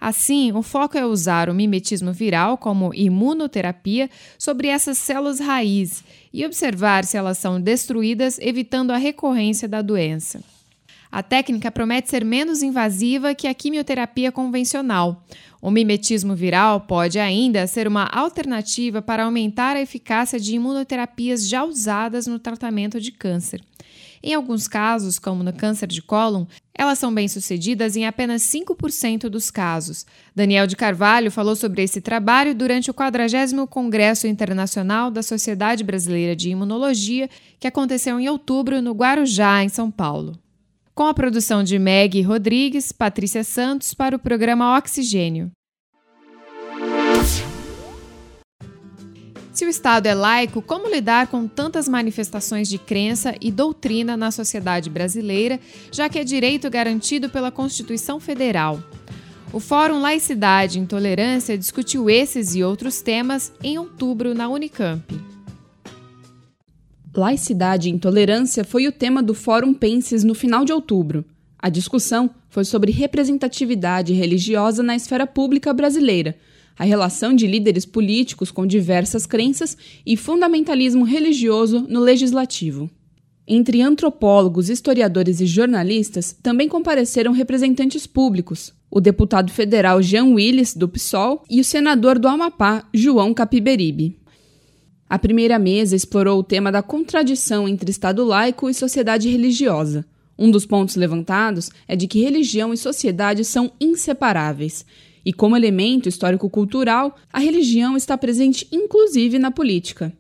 Assim, 0.01 0.51
o 0.51 0.63
foco 0.63 0.99
é 0.99 1.07
usar 1.07 1.49
o 1.49 1.55
mimetismo 1.55 2.13
viral 2.13 2.59
como 2.59 2.93
imunoterapia 2.93 4.11
sobre 4.37 4.67
essas 4.67 4.99
células 4.99 5.39
raiz 5.39 6.03
e 6.33 6.45
observar 6.45 7.05
se 7.05 7.17
elas 7.17 7.39
são 7.39 7.61
destruídas, 7.61 8.41
evitando 8.41 8.91
a 8.91 8.97
recorrência 8.97 9.69
da 9.69 9.81
doença. 9.81 10.43
A 11.11 11.23
técnica 11.23 11.73
promete 11.73 12.09
ser 12.09 12.25
menos 12.25 12.63
invasiva 12.63 13.35
que 13.35 13.49
a 13.49 13.55
quimioterapia 13.55 14.31
convencional. 14.31 15.25
O 15.61 15.71
mimetismo 15.71 16.35
viral 16.37 16.83
pode 16.83 17.19
ainda 17.19 17.67
ser 17.67 17.89
uma 17.89 18.05
alternativa 18.05 19.03
para 19.03 19.25
aumentar 19.25 19.77
a 19.77 19.81
eficácia 19.81 20.39
de 20.39 20.55
imunoterapias 20.55 21.49
já 21.49 21.65
usadas 21.65 22.27
no 22.27 22.39
tratamento 22.39 23.01
de 23.01 23.11
câncer. 23.11 23.61
Em 24.23 24.35
alguns 24.35 24.69
casos, 24.69 25.19
como 25.19 25.43
no 25.43 25.53
câncer 25.53 25.87
de 25.87 26.03
cólon, 26.03 26.45
elas 26.75 26.99
são 26.99 27.13
bem-sucedidas 27.13 27.97
em 27.97 28.07
apenas 28.07 28.43
5% 28.43 29.29
dos 29.29 29.51
casos. 29.51 30.07
Daniel 30.35 30.67
de 30.67 30.77
Carvalho 30.77 31.31
falou 31.31 31.57
sobre 31.57 31.83
esse 31.83 32.01
trabalho 32.01 32.55
durante 32.55 32.91
o 32.91 32.95
40 32.95 33.67
Congresso 33.67 34.27
Internacional 34.27 35.11
da 35.11 35.23
Sociedade 35.23 35.83
Brasileira 35.83 36.37
de 36.37 36.51
Imunologia, 36.51 37.29
que 37.59 37.67
aconteceu 37.67 38.21
em 38.21 38.29
outubro 38.29 38.81
no 38.83 38.93
Guarujá, 38.93 39.65
em 39.65 39.69
São 39.71 39.91
Paulo. 39.91 40.39
Com 41.01 41.07
a 41.07 41.15
produção 41.15 41.65
de 41.65 41.79
Meg 41.79 42.21
Rodrigues, 42.21 42.93
Patrícia 42.93 43.43
Santos 43.43 43.95
para 43.95 44.15
o 44.15 44.19
programa 44.19 44.77
Oxigênio. 44.77 45.51
Se 49.51 49.65
o 49.65 49.69
Estado 49.71 50.09
é 50.09 50.13
laico, 50.13 50.61
como 50.61 50.91
lidar 50.91 51.29
com 51.29 51.49
tantas 51.49 51.89
manifestações 51.89 52.69
de 52.69 52.77
crença 52.77 53.35
e 53.41 53.51
doutrina 53.51 54.15
na 54.15 54.31
sociedade 54.31 54.91
brasileira, 54.91 55.59
já 55.91 56.07
que 56.07 56.19
é 56.19 56.23
direito 56.23 56.69
garantido 56.69 57.31
pela 57.31 57.51
Constituição 57.51 58.21
Federal? 58.21 58.79
O 59.55 59.59
Fórum 59.59 60.03
Laicidade 60.03 60.79
e 60.79 60.83
Intolerância 60.83 61.57
discutiu 61.57 62.11
esses 62.11 62.55
e 62.55 62.63
outros 62.63 63.01
temas 63.01 63.55
em 63.65 63.79
outubro 63.79 64.35
na 64.35 64.51
Unicamp. 64.51 65.03
Laicidade 67.15 67.89
e 67.89 67.93
intolerância 67.93 68.65
foi 68.65 68.87
o 68.87 68.93
tema 68.93 69.23
do 69.23 69.35
Fórum 69.35 69.75
Penses 69.75 70.25
no 70.25 70.35
final 70.35 70.65
de 70.65 70.73
outubro. 70.73 71.25
A 71.59 71.69
discussão 71.69 72.31
foi 72.49 72.65
sobre 72.65 72.93
representatividade 72.93 74.13
religiosa 74.13 74.83
na 74.83 74.97
esfera 74.97 75.27
pública 75.27 75.73
brasileira 75.73 76.37
a 76.81 76.85
relação 76.85 77.35
de 77.35 77.47
líderes 77.47 77.85
políticos 77.85 78.51
com 78.51 78.67
diversas 78.67 79.27
crenças 79.27 79.77
e 80.07 80.17
fundamentalismo 80.17 81.05
religioso 81.05 81.85
no 81.87 82.01
legislativo. 82.01 82.89
Entre 83.47 83.83
antropólogos, 83.83 84.71
historiadores 84.71 85.43
e 85.43 85.47
jornalistas 85.47 86.35
também 86.43 86.71
compareceram 86.71 87.33
representantes 87.33 88.07
públicos, 88.07 88.73
o 88.91 88.99
deputado 88.99 89.53
federal 89.53 90.01
Jean 90.01 90.27
Willis, 90.27 90.75
do 90.75 90.89
PSOL, 90.89 91.45
e 91.51 91.61
o 91.61 91.65
senador 91.65 92.19
do 92.19 92.27
Amapá, 92.27 92.89
João 92.95 93.35
Capiberibe. 93.35 94.20
A 95.11 95.19
primeira 95.19 95.59
mesa 95.59 95.97
explorou 95.97 96.39
o 96.39 96.45
tema 96.45 96.71
da 96.71 96.85
contradição 96.85 97.69
entre 97.69 97.91
Estado 97.91 98.25
laico 98.25 98.71
e 98.71 98.75
sociedade 98.75 99.29
religiosa. 99.29 100.07
Um 100.39 100.53
dos 100.53 100.65
pontos 100.65 100.95
levantados 100.95 101.69
é 101.89 101.97
de 101.97 102.07
que 102.07 102.23
religião 102.23 102.73
e 102.73 102.77
sociedade 102.77 103.45
são 103.45 103.73
inseparáveis 103.81 104.87
e, 105.25 105.33
como 105.33 105.57
elemento 105.57 106.09
histórico-cultural, 106.09 107.17
a 107.33 107.41
religião 107.41 107.97
está 107.97 108.17
presente 108.17 108.69
inclusive 108.71 109.37
na 109.37 109.51
política. 109.51 110.13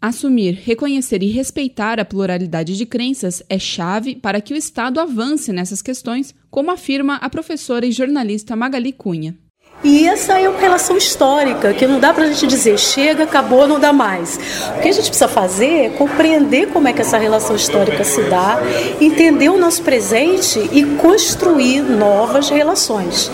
Assumir, 0.00 0.52
reconhecer 0.52 1.20
e 1.24 1.32
respeitar 1.32 1.98
a 1.98 2.04
pluralidade 2.04 2.76
de 2.76 2.86
crenças 2.86 3.42
é 3.48 3.58
chave 3.58 4.14
para 4.14 4.40
que 4.40 4.54
o 4.54 4.56
Estado 4.56 5.00
avance 5.00 5.52
nessas 5.52 5.82
questões, 5.82 6.32
como 6.48 6.70
afirma 6.70 7.16
a 7.16 7.28
professora 7.28 7.84
e 7.84 7.90
jornalista 7.90 8.54
Magali 8.54 8.92
Cunha. 8.92 9.36
E 9.82 10.08
essa 10.08 10.40
é 10.40 10.48
uma 10.48 10.58
relação 10.58 10.96
histórica, 10.96 11.72
que 11.72 11.86
não 11.86 12.00
dá 12.00 12.12
para 12.12 12.24
a 12.24 12.26
gente 12.26 12.48
dizer 12.48 12.76
chega, 12.78 13.22
acabou, 13.22 13.68
não 13.68 13.78
dá 13.78 13.92
mais. 13.92 14.38
O 14.76 14.80
que 14.80 14.88
a 14.88 14.92
gente 14.92 15.08
precisa 15.08 15.28
fazer 15.28 15.86
é 15.86 15.88
compreender 15.90 16.66
como 16.68 16.88
é 16.88 16.92
que 16.92 17.00
essa 17.00 17.16
relação 17.16 17.54
histórica 17.54 18.02
se 18.02 18.20
dá, 18.22 18.58
entender 19.00 19.48
o 19.48 19.56
nosso 19.56 19.82
presente 19.82 20.58
e 20.72 20.84
construir 20.96 21.82
novas 21.82 22.48
relações. 22.48 23.30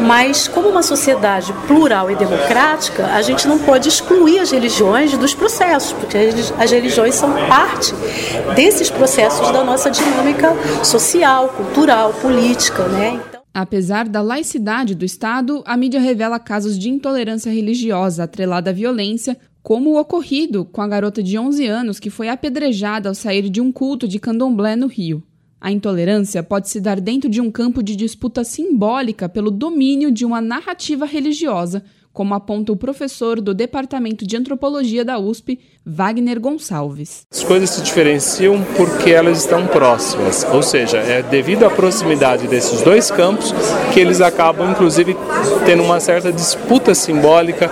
Mas, 0.00 0.48
como 0.48 0.68
uma 0.68 0.82
sociedade 0.82 1.52
plural 1.68 2.10
e 2.10 2.16
democrática, 2.16 3.06
a 3.14 3.22
gente 3.22 3.46
não 3.46 3.60
pode 3.60 3.88
excluir 3.88 4.40
as 4.40 4.50
religiões 4.50 5.16
dos 5.16 5.32
processos, 5.32 5.92
porque 5.92 6.18
as 6.58 6.70
religiões 6.72 7.14
são 7.14 7.32
parte 7.46 7.94
desses 8.56 8.90
processos 8.90 9.48
da 9.52 9.62
nossa 9.62 9.88
dinâmica 9.92 10.56
social, 10.82 11.48
cultural, 11.50 12.12
política. 12.14 12.82
Né? 12.82 13.20
Apesar 13.54 14.08
da 14.08 14.20
laicidade 14.20 14.96
do 14.96 15.04
Estado, 15.04 15.62
a 15.64 15.76
mídia 15.76 16.00
revela 16.00 16.40
casos 16.40 16.76
de 16.76 16.90
intolerância 16.90 17.52
religiosa 17.52 18.24
atrelada 18.24 18.70
à 18.70 18.72
violência, 18.72 19.38
como 19.62 19.90
o 19.90 20.00
ocorrido 20.00 20.64
com 20.64 20.82
a 20.82 20.88
garota 20.88 21.22
de 21.22 21.38
11 21.38 21.64
anos 21.68 22.00
que 22.00 22.10
foi 22.10 22.28
apedrejada 22.28 23.08
ao 23.08 23.14
sair 23.14 23.48
de 23.48 23.60
um 23.60 23.70
culto 23.70 24.08
de 24.08 24.18
candomblé 24.18 24.74
no 24.74 24.88
Rio. 24.88 25.22
A 25.60 25.70
intolerância 25.70 26.42
pode 26.42 26.68
se 26.68 26.80
dar 26.80 27.00
dentro 27.00 27.30
de 27.30 27.40
um 27.40 27.48
campo 27.48 27.80
de 27.80 27.94
disputa 27.94 28.42
simbólica 28.42 29.28
pelo 29.28 29.52
domínio 29.52 30.10
de 30.10 30.24
uma 30.26 30.40
narrativa 30.40 31.06
religiosa, 31.06 31.84
como 32.14 32.32
aponta 32.32 32.72
o 32.72 32.76
professor 32.76 33.40
do 33.40 33.52
Departamento 33.52 34.24
de 34.24 34.36
Antropologia 34.36 35.04
da 35.04 35.18
USP, 35.18 35.58
Wagner 35.84 36.40
Gonçalves. 36.40 37.26
As 37.30 37.42
coisas 37.42 37.70
se 37.70 37.82
diferenciam 37.82 38.64
porque 38.76 39.10
elas 39.10 39.38
estão 39.38 39.66
próximas, 39.66 40.46
ou 40.52 40.62
seja, 40.62 40.98
é 40.98 41.22
devido 41.22 41.66
à 41.66 41.70
proximidade 41.70 42.46
desses 42.46 42.82
dois 42.82 43.10
campos 43.10 43.52
que 43.92 43.98
eles 43.98 44.20
acabam, 44.20 44.70
inclusive, 44.70 45.16
tendo 45.66 45.82
uma 45.82 45.98
certa 45.98 46.32
disputa 46.32 46.94
simbólica 46.94 47.68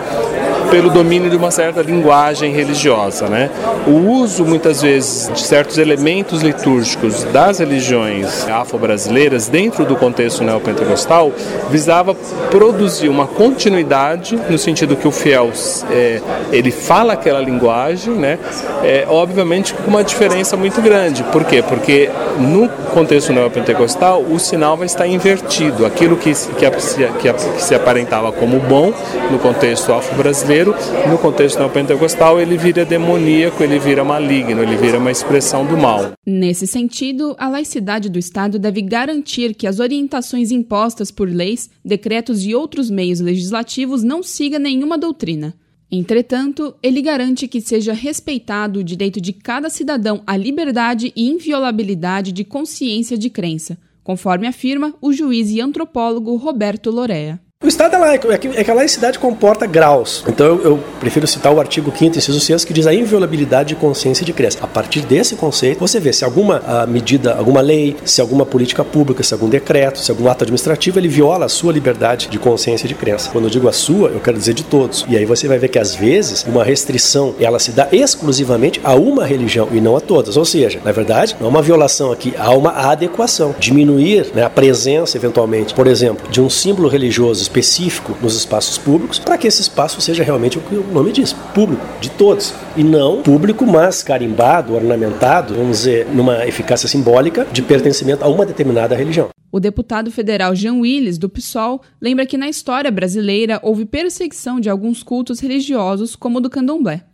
pelo 0.73 0.89
domínio 0.89 1.29
de 1.29 1.37
uma 1.37 1.51
certa 1.51 1.83
linguagem 1.83 2.51
religiosa. 2.51 3.29
Né? 3.29 3.51
O 3.87 4.11
uso, 4.11 4.43
muitas 4.43 4.81
vezes, 4.81 5.31
de 5.31 5.41
certos 5.41 5.77
elementos 5.77 6.41
litúrgicos 6.41 7.25
das 7.25 7.59
religiões 7.59 8.49
afro-brasileiras 8.49 9.49
dentro 9.49 9.85
do 9.85 9.95
contexto 9.97 10.43
neopentecostal 10.43 11.31
visava 11.71 12.15
produzir 12.51 13.11
uma 13.11 13.27
continuidade 13.27 14.32
no 14.37 14.59
sentido 14.59 14.97
que 14.97 15.07
o 15.07 15.11
fiel 15.11 15.51
é, 15.91 16.21
ele 16.51 16.71
fala 16.71 17.15
aquela 17.15 17.41
linguagem, 17.41 18.15
né? 18.15 18.39
É, 18.83 19.07
obviamente 19.09 19.75
com 19.75 19.91
uma 19.91 20.05
diferença 20.05 20.57
muito 20.57 20.81
grande. 20.81 21.23
Por 21.25 21.45
quê? 21.45 21.63
Porque 21.63 22.11
no 22.39 22.69
contexto 22.93 23.33
neopentecostal 23.33 24.23
o 24.23 24.39
sinal 24.39 24.77
vai 24.77 24.87
estar 24.87 25.07
invertido. 25.07 25.87
Aquilo 25.87 26.17
que, 26.17 26.33
que, 26.33 26.71
que, 26.71 27.33
que 27.33 27.63
se 27.63 27.75
aparentava 27.75 28.33
como 28.33 28.59
bom 28.61 28.93
no 29.31 29.39
contexto 29.39 29.93
afro-brasileiro 29.93 30.75
no 31.09 31.19
contexto 31.19 31.59
neopentecostal, 31.59 32.41
ele 32.41 32.57
vira 32.57 32.85
demoníaco, 32.85 33.63
ele 33.63 33.79
vira 33.79 34.05
maligno, 34.05 34.63
ele 34.63 34.77
vira 34.77 34.99
uma 34.99 35.11
expressão 35.11 35.65
do 35.65 35.77
mal. 35.77 36.13
Nesse 36.25 36.67
sentido, 36.67 37.35
a 37.39 37.49
laicidade 37.49 38.09
do 38.09 38.19
Estado 38.19 38.59
deve 38.59 38.83
garantir 38.83 39.55
que 39.55 39.67
as 39.67 39.79
orientações 39.79 40.51
impostas 40.51 41.11
por 41.11 41.29
leis, 41.29 41.71
decretos 41.85 42.45
e 42.45 42.55
outros 42.55 42.91
meios 42.91 43.21
legislativos 43.21 44.03
não 44.03 44.22
sigam 44.23 44.61
nenhuma 44.61 44.99
doutrina. 44.99 45.55
Entretanto, 45.91 46.75
ele 46.83 47.03
garante 47.03 47.47
que 47.47 47.61
seja 47.61 47.93
respeitado 47.93 48.81
o 48.81 48.85
direito 48.85 49.21
de 49.21 49.33
cada 49.33 49.69
cidadão 49.69 50.23
à 50.27 50.37
liberdade 50.37 51.13
e 51.15 51.29
inviolabilidade 51.29 52.33
de 52.33 52.45
consciência 52.45 53.19
de 53.19 53.29
crença, 53.29 53.77
conforme 54.03 54.47
afirma 54.47 54.95
o 55.03 55.13
juiz 55.13 55.51
e 55.51 55.61
antropólogo 55.61 56.35
Roberto 56.37 56.91
Lorea. 56.91 57.39
O 57.63 57.69
Estado 57.69 57.95
é 57.95 57.99
laico, 57.99 58.33
é 58.33 58.37
que, 58.37 58.49
é 58.49 58.65
que 58.65 58.71
a 58.73 58.75
laicidade 58.75 59.21
comporta 59.21 59.67
graus. 59.67 60.25
Então 60.27 60.45
eu, 60.47 60.65
eu, 60.65 60.81
prefiro 60.99 61.29
citar 61.29 61.55
o 61.55 61.61
artigo 61.61 61.93
5 61.97 62.19
inciso 62.19 62.41
6 62.41 62.65
que 62.65 62.73
diz 62.73 62.89
a 62.89 62.95
inviolabilidade 62.95 63.69
de 63.69 63.77
consciência 63.77 64.27
de 64.27 64.33
crença. 64.33 64.59
A 64.61 64.67
partir 64.67 65.03
desse 65.03 65.37
conceito, 65.37 65.79
você 65.79 66.01
vê 66.01 66.13
se 66.13 66.25
alguma 66.25 66.61
ah, 66.67 66.85
medida, 66.89 67.37
alguma 67.37 67.61
lei, 67.61 67.97
se 68.05 68.21
alguma 68.21 68.45
política 68.45 68.83
pública, 68.85 69.23
se 69.23 69.33
algum 69.33 69.49
decreto, 69.49 70.01
se 70.01 70.11
algum 70.11 70.29
ato 70.29 70.43
administrativo, 70.43 70.99
ele 70.99 71.07
viola 71.07 71.47
a 71.47 71.49
sua 71.49 71.73
liberdade 71.73 72.27
de 72.27 72.37
consciência 72.37 72.89
de 72.89 72.97
crença. 72.97 73.31
Quando 73.31 73.45
eu 73.45 73.51
digo 73.51 73.69
a 73.69 73.73
sua, 73.73 74.09
eu 74.09 74.19
quero 74.19 74.37
dizer 74.37 74.55
de 74.55 74.65
todos. 74.65 75.07
E 75.09 75.17
aí 75.17 75.25
você 75.25 75.47
vai 75.47 75.59
ver 75.59 75.69
que 75.69 75.79
às 75.79 75.95
vezes 75.95 76.45
uma 76.45 76.65
restrição, 76.65 77.33
ela 77.39 77.61
se 77.61 77.71
dá 77.71 77.87
exclusivamente 77.93 78.81
a 78.83 78.97
uma 78.97 79.25
religião 79.25 79.69
e 79.71 79.81
não 79.81 79.97
a 79.97 80.01
todas. 80.01 80.37
Ou 80.37 80.45
seja, 80.45 80.81
na 80.85 80.91
verdade, 80.91 81.37
não 81.39 81.47
é 81.47 81.51
uma 81.51 81.63
violação 81.63 82.11
aqui, 82.11 82.35
há 82.37 82.51
uma 82.51 82.73
adequação. 82.91 83.55
Diminuir 83.57 84.33
né, 84.35 84.43
a 84.43 84.51
presença, 84.51 85.17
eventualmente, 85.17 85.73
por 85.73 85.87
exemplo, 85.87 86.29
de 86.29 86.41
um 86.41 86.51
símbolo 86.51 86.89
religioso 86.89 87.52
específico 87.53 88.17
nos 88.23 88.35
espaços 88.35 88.79
públicos, 88.79 89.19
para 89.19 89.37
que 89.37 89.47
esse 89.47 89.61
espaço 89.61 90.01
seja 90.01 90.25
realmente 90.25 90.59
o 90.59 90.63
que 90.63 90.75
o 90.75 90.87
nome 90.93 91.13
diz, 91.13 91.35
público, 91.55 91.85
de 92.01 92.11
todos, 92.11 92.55
e 92.75 92.83
não 92.83 93.23
público, 93.23 93.67
mas 93.67 94.03
carimbado, 94.03 94.75
ornamentado, 94.75 95.55
vamos 95.55 95.79
dizer, 95.79 96.07
numa 96.07 96.47
eficácia 96.47 96.89
simbólica 96.89 97.47
de 97.53 97.61
pertencimento 97.61 98.25
a 98.25 98.29
uma 98.29 98.47
determinada 98.47 98.97
religião. 98.97 99.29
O 99.51 99.61
deputado 99.61 100.11
federal 100.11 100.55
Jean 100.55 100.77
Willis, 100.77 101.19
do 101.19 101.29
PSOL, 101.29 101.83
lembra 102.01 102.25
que 102.25 102.39
na 102.39 102.49
história 102.49 102.91
brasileira 102.91 103.61
houve 103.63 103.85
perseguição 103.85 104.59
de 104.59 104.71
alguns 104.71 105.03
cultos 105.03 105.41
religiosos, 105.41 106.17
como 106.17 106.39
o 106.39 106.41
do 106.41 106.49
candomblé. 106.49 107.05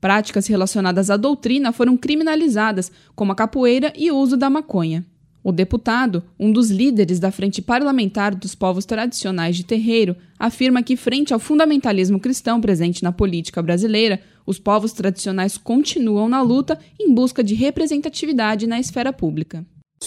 Práticas 0.00 0.48
relacionadas 0.48 1.08
à 1.08 1.16
doutrina 1.16 1.70
foram 1.70 1.96
criminalizadas, 1.96 2.90
como 3.14 3.30
a 3.30 3.36
capoeira 3.36 3.92
e 3.96 4.10
o 4.10 4.16
uso 4.16 4.36
da 4.36 4.50
maconha. 4.50 5.04
O 5.44 5.52
deputado, 5.52 6.22
um 6.40 6.50
dos 6.50 6.70
líderes 6.70 7.20
da 7.20 7.30
Frente 7.30 7.60
Parlamentar 7.60 8.34
dos 8.34 8.54
Povos 8.54 8.86
Tradicionais 8.86 9.54
de 9.54 9.62
Terreiro, 9.62 10.16
afirma 10.38 10.82
que, 10.82 10.96
frente 10.96 11.34
ao 11.34 11.38
fundamentalismo 11.38 12.18
cristão 12.18 12.62
presente 12.62 13.02
na 13.02 13.12
política 13.12 13.60
brasileira, 13.60 14.22
os 14.46 14.58
povos 14.58 14.92
tradicionais 14.92 15.58
continuam 15.58 16.30
na 16.30 16.40
luta 16.40 16.78
em 16.98 17.14
busca 17.14 17.44
de 17.44 17.54
representatividade 17.54 18.66
na 18.66 18.80
esfera 18.80 19.12
pública. 19.12 19.66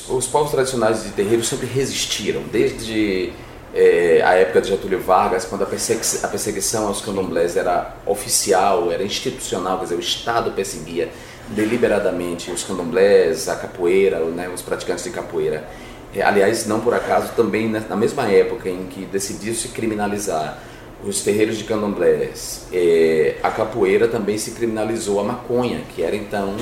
Os 0.09 0.25
povos 0.25 0.49
tradicionais 0.49 1.03
de 1.03 1.11
terreiro 1.11 1.43
sempre 1.43 1.67
resistiram, 1.67 2.41
desde 2.51 3.31
é, 3.75 4.23
a 4.23 4.33
época 4.33 4.61
de 4.61 4.69
Getúlio 4.69 4.99
Vargas, 4.99 5.45
quando 5.45 5.61
a 5.61 5.67
perseguição, 5.67 6.27
a 6.27 6.31
perseguição 6.31 6.87
aos 6.87 6.99
candomblés 6.99 7.55
era 7.55 7.95
oficial, 8.07 8.91
era 8.91 9.03
institucional, 9.03 9.77
quer 9.77 9.83
dizer, 9.83 9.95
o 9.95 9.99
Estado 9.99 10.51
perseguia 10.51 11.11
deliberadamente 11.49 12.51
os 12.51 12.63
candomblés, 12.63 13.47
a 13.47 13.55
capoeira, 13.55 14.19
né, 14.19 14.49
os 14.49 14.61
praticantes 14.61 15.03
de 15.03 15.11
capoeira. 15.11 15.67
É, 16.15 16.21
aliás, 16.21 16.65
não 16.65 16.79
por 16.79 16.93
acaso, 16.93 17.31
também 17.35 17.69
na 17.69 17.95
mesma 17.95 18.29
época 18.29 18.69
em 18.69 18.85
que 18.87 19.05
decidiu-se 19.05 19.69
criminalizar 19.69 20.59
os 21.03 21.21
terreiros 21.21 21.57
de 21.57 21.63
candomblés, 21.63 22.67
é, 22.73 23.35
a 23.43 23.51
capoeira 23.51 24.07
também 24.07 24.37
se 24.37 24.51
criminalizou 24.51 25.19
a 25.19 25.23
maconha, 25.23 25.81
que 25.93 26.01
era 26.01 26.15
então 26.15 26.55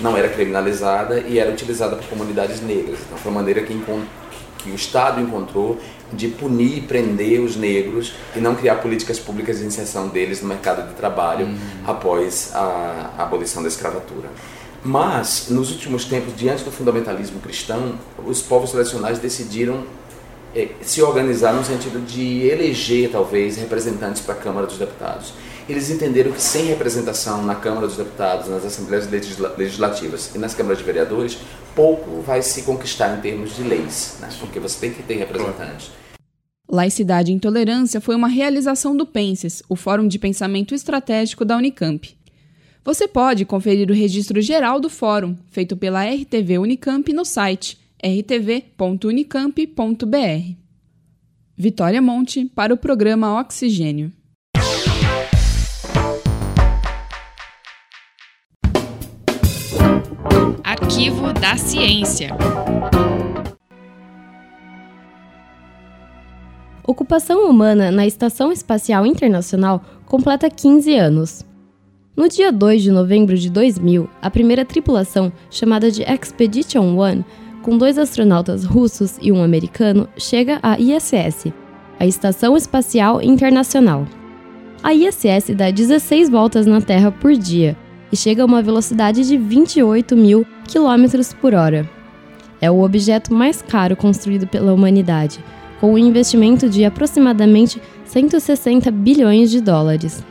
não 0.00 0.16
era 0.16 0.28
criminalizada 0.28 1.20
e 1.20 1.38
era 1.38 1.50
utilizada 1.50 1.96
por 1.96 2.06
comunidades 2.06 2.60
negras. 2.62 3.00
Então 3.06 3.18
foi 3.18 3.30
uma 3.30 3.40
maneira 3.40 3.60
que, 3.62 3.78
que 4.58 4.70
o 4.70 4.74
Estado 4.74 5.20
encontrou 5.20 5.78
de 6.12 6.28
punir 6.28 6.78
e 6.78 6.80
prender 6.80 7.40
os 7.40 7.56
negros 7.56 8.14
e 8.36 8.40
não 8.40 8.54
criar 8.54 8.76
políticas 8.76 9.18
públicas 9.18 9.58
de 9.58 9.64
inserção 9.64 10.08
deles 10.08 10.42
no 10.42 10.48
mercado 10.48 10.88
de 10.88 10.94
trabalho 10.94 11.46
uhum. 11.46 11.58
após 11.86 12.50
a, 12.54 13.12
a 13.18 13.22
abolição 13.22 13.62
da 13.62 13.68
escravatura. 13.68 14.28
Mas, 14.84 15.46
nos 15.48 15.70
últimos 15.70 16.04
tempos, 16.04 16.36
diante 16.36 16.64
do 16.64 16.72
fundamentalismo 16.72 17.40
cristão, 17.40 17.98
os 18.26 18.42
povos 18.42 18.72
tradicionais 18.72 19.18
decidiram 19.18 19.84
é, 20.54 20.68
se 20.82 21.00
organizar 21.00 21.52
no 21.54 21.64
sentido 21.64 22.04
de 22.04 22.46
eleger, 22.46 23.10
talvez, 23.10 23.56
representantes 23.56 24.20
para 24.20 24.34
a 24.34 24.36
Câmara 24.36 24.66
dos 24.66 24.78
Deputados. 24.78 25.34
Eles 25.68 25.88
entenderam 25.88 26.32
que 26.32 26.42
sem 26.42 26.66
representação 26.66 27.42
na 27.44 27.54
Câmara 27.54 27.86
dos 27.86 27.96
Deputados, 27.96 28.48
nas 28.48 28.64
Assembleias 28.64 29.08
Legislativas 29.56 30.32
e 30.34 30.38
nas 30.38 30.54
Câmaras 30.54 30.78
de 30.78 30.84
Vereadores, 30.84 31.38
pouco 31.74 32.20
vai 32.20 32.42
se 32.42 32.62
conquistar 32.62 33.16
em 33.16 33.20
termos 33.20 33.54
de 33.54 33.62
leis, 33.62 34.16
né? 34.20 34.28
porque 34.40 34.58
você 34.58 34.78
tem 34.80 34.92
que 34.92 35.02
ter 35.02 35.14
representantes. 35.14 35.90
Laicidade 36.72 37.30
e 37.30 37.34
Intolerância 37.34 38.00
foi 38.00 38.16
uma 38.16 38.28
realização 38.28 38.96
do 38.96 39.04
Penses, 39.04 39.62
o 39.68 39.76
Fórum 39.76 40.08
de 40.08 40.18
Pensamento 40.18 40.74
Estratégico 40.74 41.44
da 41.44 41.58
Unicamp. 41.58 42.16
Você 42.82 43.06
pode 43.06 43.44
conferir 43.44 43.90
o 43.90 43.94
registro 43.94 44.40
geral 44.40 44.80
do 44.80 44.88
fórum, 44.88 45.36
feito 45.50 45.76
pela 45.76 46.02
RTV 46.02 46.56
Unicamp 46.56 47.12
no 47.12 47.26
site 47.26 47.78
rtv.unicamp.br. 48.02 50.56
Vitória 51.54 52.00
Monte 52.00 52.50
para 52.54 52.72
o 52.72 52.78
programa 52.78 53.38
Oxigênio. 53.38 54.10
Arquivo 60.64 61.34
da 61.34 61.58
Ciência. 61.58 62.30
Ocupação 66.84 67.48
humana 67.48 67.92
na 67.92 68.04
Estação 68.04 68.50
Espacial 68.50 69.06
Internacional 69.06 69.84
completa 70.04 70.50
15 70.50 70.96
anos. 70.96 71.46
No 72.16 72.28
dia 72.28 72.50
2 72.50 72.82
de 72.82 72.90
novembro 72.90 73.38
de 73.38 73.48
2000, 73.48 74.10
a 74.20 74.28
primeira 74.28 74.64
tripulação, 74.64 75.32
chamada 75.48 75.92
de 75.92 76.02
Expedition 76.02 76.98
One, 76.98 77.24
com 77.62 77.78
dois 77.78 77.96
astronautas 77.98 78.64
russos 78.64 79.16
e 79.22 79.30
um 79.30 79.44
americano, 79.44 80.08
chega 80.16 80.58
à 80.60 80.76
ISS, 80.76 81.52
a 82.00 82.04
Estação 82.04 82.56
Espacial 82.56 83.22
Internacional. 83.22 84.04
A 84.82 84.92
ISS 84.92 85.54
dá 85.54 85.70
16 85.70 86.28
voltas 86.28 86.66
na 86.66 86.80
Terra 86.80 87.12
por 87.12 87.32
dia 87.34 87.76
e 88.10 88.16
chega 88.16 88.42
a 88.42 88.46
uma 88.46 88.60
velocidade 88.60 89.24
de 89.24 89.38
28 89.38 90.16
mil 90.16 90.44
km 90.66 91.32
por 91.40 91.54
hora. 91.54 91.88
É 92.60 92.68
o 92.68 92.82
objeto 92.82 93.32
mais 93.32 93.62
caro 93.62 93.94
construído 93.94 94.48
pela 94.48 94.74
humanidade, 94.74 95.38
com 95.82 95.94
um 95.94 95.98
investimento 95.98 96.68
de 96.68 96.84
aproximadamente 96.84 97.82
160 98.04 98.88
bilhões 98.92 99.50
de 99.50 99.60
dólares. 99.60 100.22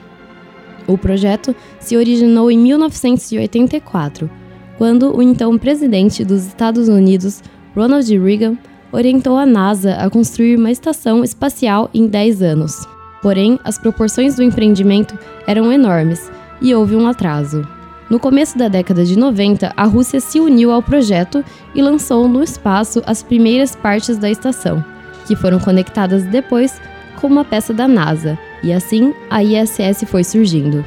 O 0.88 0.98
projeto 0.98 1.54
se 1.78 1.98
originou 1.98 2.50
em 2.50 2.58
1984 2.58 4.30
quando 4.78 5.14
o 5.14 5.22
então 5.22 5.58
presidente 5.58 6.24
dos 6.24 6.46
Estados 6.48 6.88
Unidos, 6.88 7.44
Ronald 7.76 8.10
Reagan, 8.18 8.58
orientou 8.94 9.38
a 9.38 9.46
NASA 9.46 9.96
a 9.96 10.10
construir 10.10 10.58
uma 10.58 10.72
estação 10.72 11.22
espacial 11.22 11.90
em 11.94 12.08
10 12.08 12.42
anos. 12.42 12.88
Porém, 13.22 13.60
as 13.66 13.78
proporções 13.78 14.38
do 14.38 14.44
empreendimento 14.44 15.20
eram 15.46 15.70
enormes 15.70 16.32
e 16.62 16.74
houve 16.74 16.96
um 16.96 17.06
atraso. 17.06 17.68
No 18.10 18.22
começo 18.22 18.58
da 18.58 18.70
década 18.70 19.04
de 19.04 19.20
90, 19.20 19.74
a 19.76 19.84
Rússia 19.84 20.22
se 20.22 20.40
uniu 20.40 20.72
ao 20.72 20.82
projeto 20.82 21.44
e 21.76 21.82
lançou 21.82 22.30
no 22.30 22.42
espaço 22.42 23.04
as 23.06 23.22
primeiras 23.22 23.76
partes 23.76 24.18
da 24.18 24.30
estação, 24.30 24.84
que 25.32 25.36
foram 25.38 25.60
conectadas 25.60 26.26
depois 26.26 26.82
com 27.22 27.28
uma 27.28 27.46
peça 27.46 27.74
da 27.74 27.88
NASA, 27.88 28.38
e 28.62 28.74
assim 28.74 29.14
a 29.30 29.42
ISS 29.42 30.04
foi 30.06 30.26
surgindo. 30.26 30.86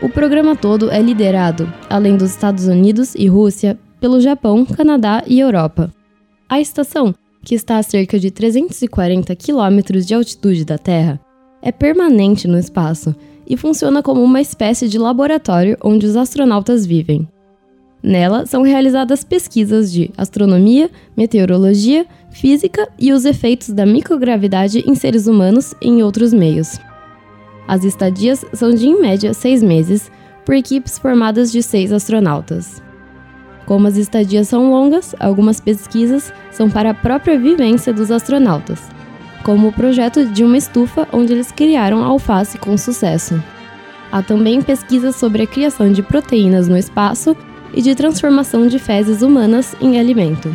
O 0.00 0.08
programa 0.08 0.56
todo 0.56 0.90
é 0.90 1.02
liderado, 1.02 1.70
além 1.90 2.16
dos 2.16 2.30
Estados 2.30 2.66
Unidos 2.66 3.14
e 3.14 3.26
Rússia, 3.28 3.78
pelo 4.00 4.18
Japão, 4.18 4.64
Canadá 4.64 5.22
e 5.26 5.38
Europa. 5.38 5.92
A 6.48 6.58
estação, 6.58 7.14
que 7.44 7.54
está 7.54 7.76
a 7.76 7.82
cerca 7.82 8.18
de 8.18 8.30
340 8.30 9.36
quilômetros 9.36 10.06
de 10.06 10.14
altitude 10.14 10.64
da 10.64 10.78
Terra, 10.78 11.20
é 11.60 11.70
permanente 11.70 12.48
no 12.48 12.58
espaço 12.58 13.14
e 13.46 13.58
funciona 13.58 14.02
como 14.02 14.22
uma 14.22 14.40
espécie 14.40 14.88
de 14.88 14.96
laboratório 14.96 15.76
onde 15.84 16.06
os 16.06 16.16
astronautas 16.16 16.86
vivem. 16.86 17.28
Nela 18.02 18.46
são 18.46 18.62
realizadas 18.62 19.22
pesquisas 19.22 19.92
de 19.92 20.10
astronomia, 20.16 20.90
meteorologia, 21.16 22.04
física 22.30 22.88
e 22.98 23.12
os 23.12 23.24
efeitos 23.24 23.68
da 23.68 23.86
microgravidade 23.86 24.82
em 24.86 24.94
seres 24.94 25.28
humanos 25.28 25.72
e 25.80 25.88
em 25.88 26.02
outros 26.02 26.32
meios. 26.32 26.80
As 27.68 27.84
estadias 27.84 28.44
são 28.52 28.74
de 28.74 28.88
em 28.88 29.00
média 29.00 29.32
seis 29.32 29.62
meses, 29.62 30.10
por 30.44 30.56
equipes 30.56 30.98
formadas 30.98 31.52
de 31.52 31.62
seis 31.62 31.92
astronautas. 31.92 32.82
Como 33.64 33.86
as 33.86 33.96
estadias 33.96 34.48
são 34.48 34.70
longas, 34.70 35.14
algumas 35.20 35.60
pesquisas 35.60 36.32
são 36.50 36.68
para 36.68 36.90
a 36.90 36.94
própria 36.94 37.38
vivência 37.38 37.92
dos 37.92 38.10
astronautas, 38.10 38.80
como 39.44 39.68
o 39.68 39.72
projeto 39.72 40.24
de 40.26 40.42
uma 40.42 40.56
estufa 40.56 41.06
onde 41.12 41.32
eles 41.32 41.52
criaram 41.52 42.02
alface 42.02 42.58
com 42.58 42.76
sucesso. 42.76 43.40
Há 44.10 44.20
também 44.20 44.60
pesquisas 44.60 45.14
sobre 45.14 45.42
a 45.42 45.46
criação 45.46 45.92
de 45.92 46.02
proteínas 46.02 46.66
no 46.66 46.76
espaço 46.76 47.36
e 47.74 47.82
de 47.82 47.94
transformação 47.94 48.66
de 48.66 48.78
fezes 48.78 49.22
humanas 49.22 49.74
em 49.80 49.98
alimento. 49.98 50.54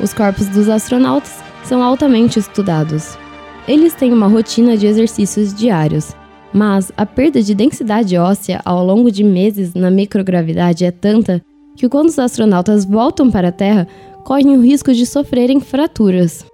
Os 0.00 0.12
corpos 0.12 0.46
dos 0.48 0.68
astronautas 0.68 1.42
são 1.64 1.82
altamente 1.82 2.38
estudados. 2.38 3.18
Eles 3.66 3.94
têm 3.94 4.12
uma 4.12 4.26
rotina 4.26 4.76
de 4.76 4.86
exercícios 4.86 5.52
diários, 5.52 6.14
mas 6.52 6.90
a 6.96 7.04
perda 7.04 7.42
de 7.42 7.54
densidade 7.54 8.16
óssea 8.16 8.60
ao 8.64 8.84
longo 8.84 9.10
de 9.10 9.22
meses 9.22 9.74
na 9.74 9.90
microgravidade 9.90 10.84
é 10.84 10.90
tanta 10.90 11.42
que 11.76 11.88
quando 11.88 12.08
os 12.08 12.18
astronautas 12.18 12.84
voltam 12.84 13.30
para 13.30 13.48
a 13.48 13.52
Terra, 13.52 13.86
correm 14.24 14.56
o 14.56 14.60
risco 14.60 14.92
de 14.92 15.06
sofrerem 15.06 15.60
fraturas. 15.60 16.44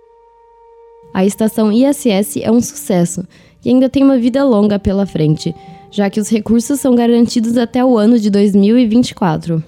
A 1.14 1.24
estação 1.24 1.72
ISS 1.72 2.38
é 2.42 2.50
um 2.50 2.60
sucesso 2.60 3.24
e 3.64 3.70
ainda 3.70 3.88
tem 3.88 4.02
uma 4.02 4.18
vida 4.18 4.44
longa 4.44 4.78
pela 4.78 5.06
frente, 5.06 5.54
já 5.94 6.10
que 6.10 6.18
os 6.18 6.28
recursos 6.28 6.80
são 6.80 6.92
garantidos 6.96 7.56
até 7.56 7.84
o 7.84 7.96
ano 7.96 8.18
de 8.18 8.28
2024. 8.28 9.62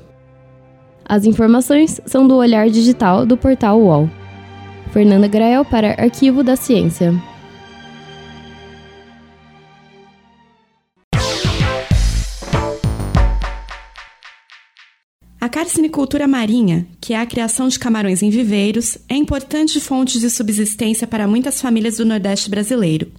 As 1.05 1.25
informações 1.25 2.01
são 2.05 2.27
do 2.27 2.35
olhar 2.35 2.69
digital 2.69 3.25
do 3.25 3.37
portal 3.37 3.81
UOL. 3.81 4.11
Fernanda 4.91 5.29
Grael 5.29 5.65
para 5.65 5.93
Arquivo 5.93 6.43
da 6.43 6.57
Ciência. 6.57 7.15
A 15.41 15.49
carcinicultura 15.49 16.27
marinha, 16.27 16.89
que 17.01 17.15
é 17.15 17.21
a 17.21 17.27
criação 17.27 17.69
de 17.69 17.79
camarões 17.79 18.21
em 18.21 18.31
viveiros, 18.31 18.99
é 19.09 19.15
importante 19.15 19.79
fonte 19.79 20.19
de 20.19 20.29
subsistência 20.29 21.07
para 21.07 21.29
muitas 21.29 21.61
famílias 21.61 21.99
do 21.99 22.05
Nordeste 22.05 22.51
brasileiro. 22.51 23.13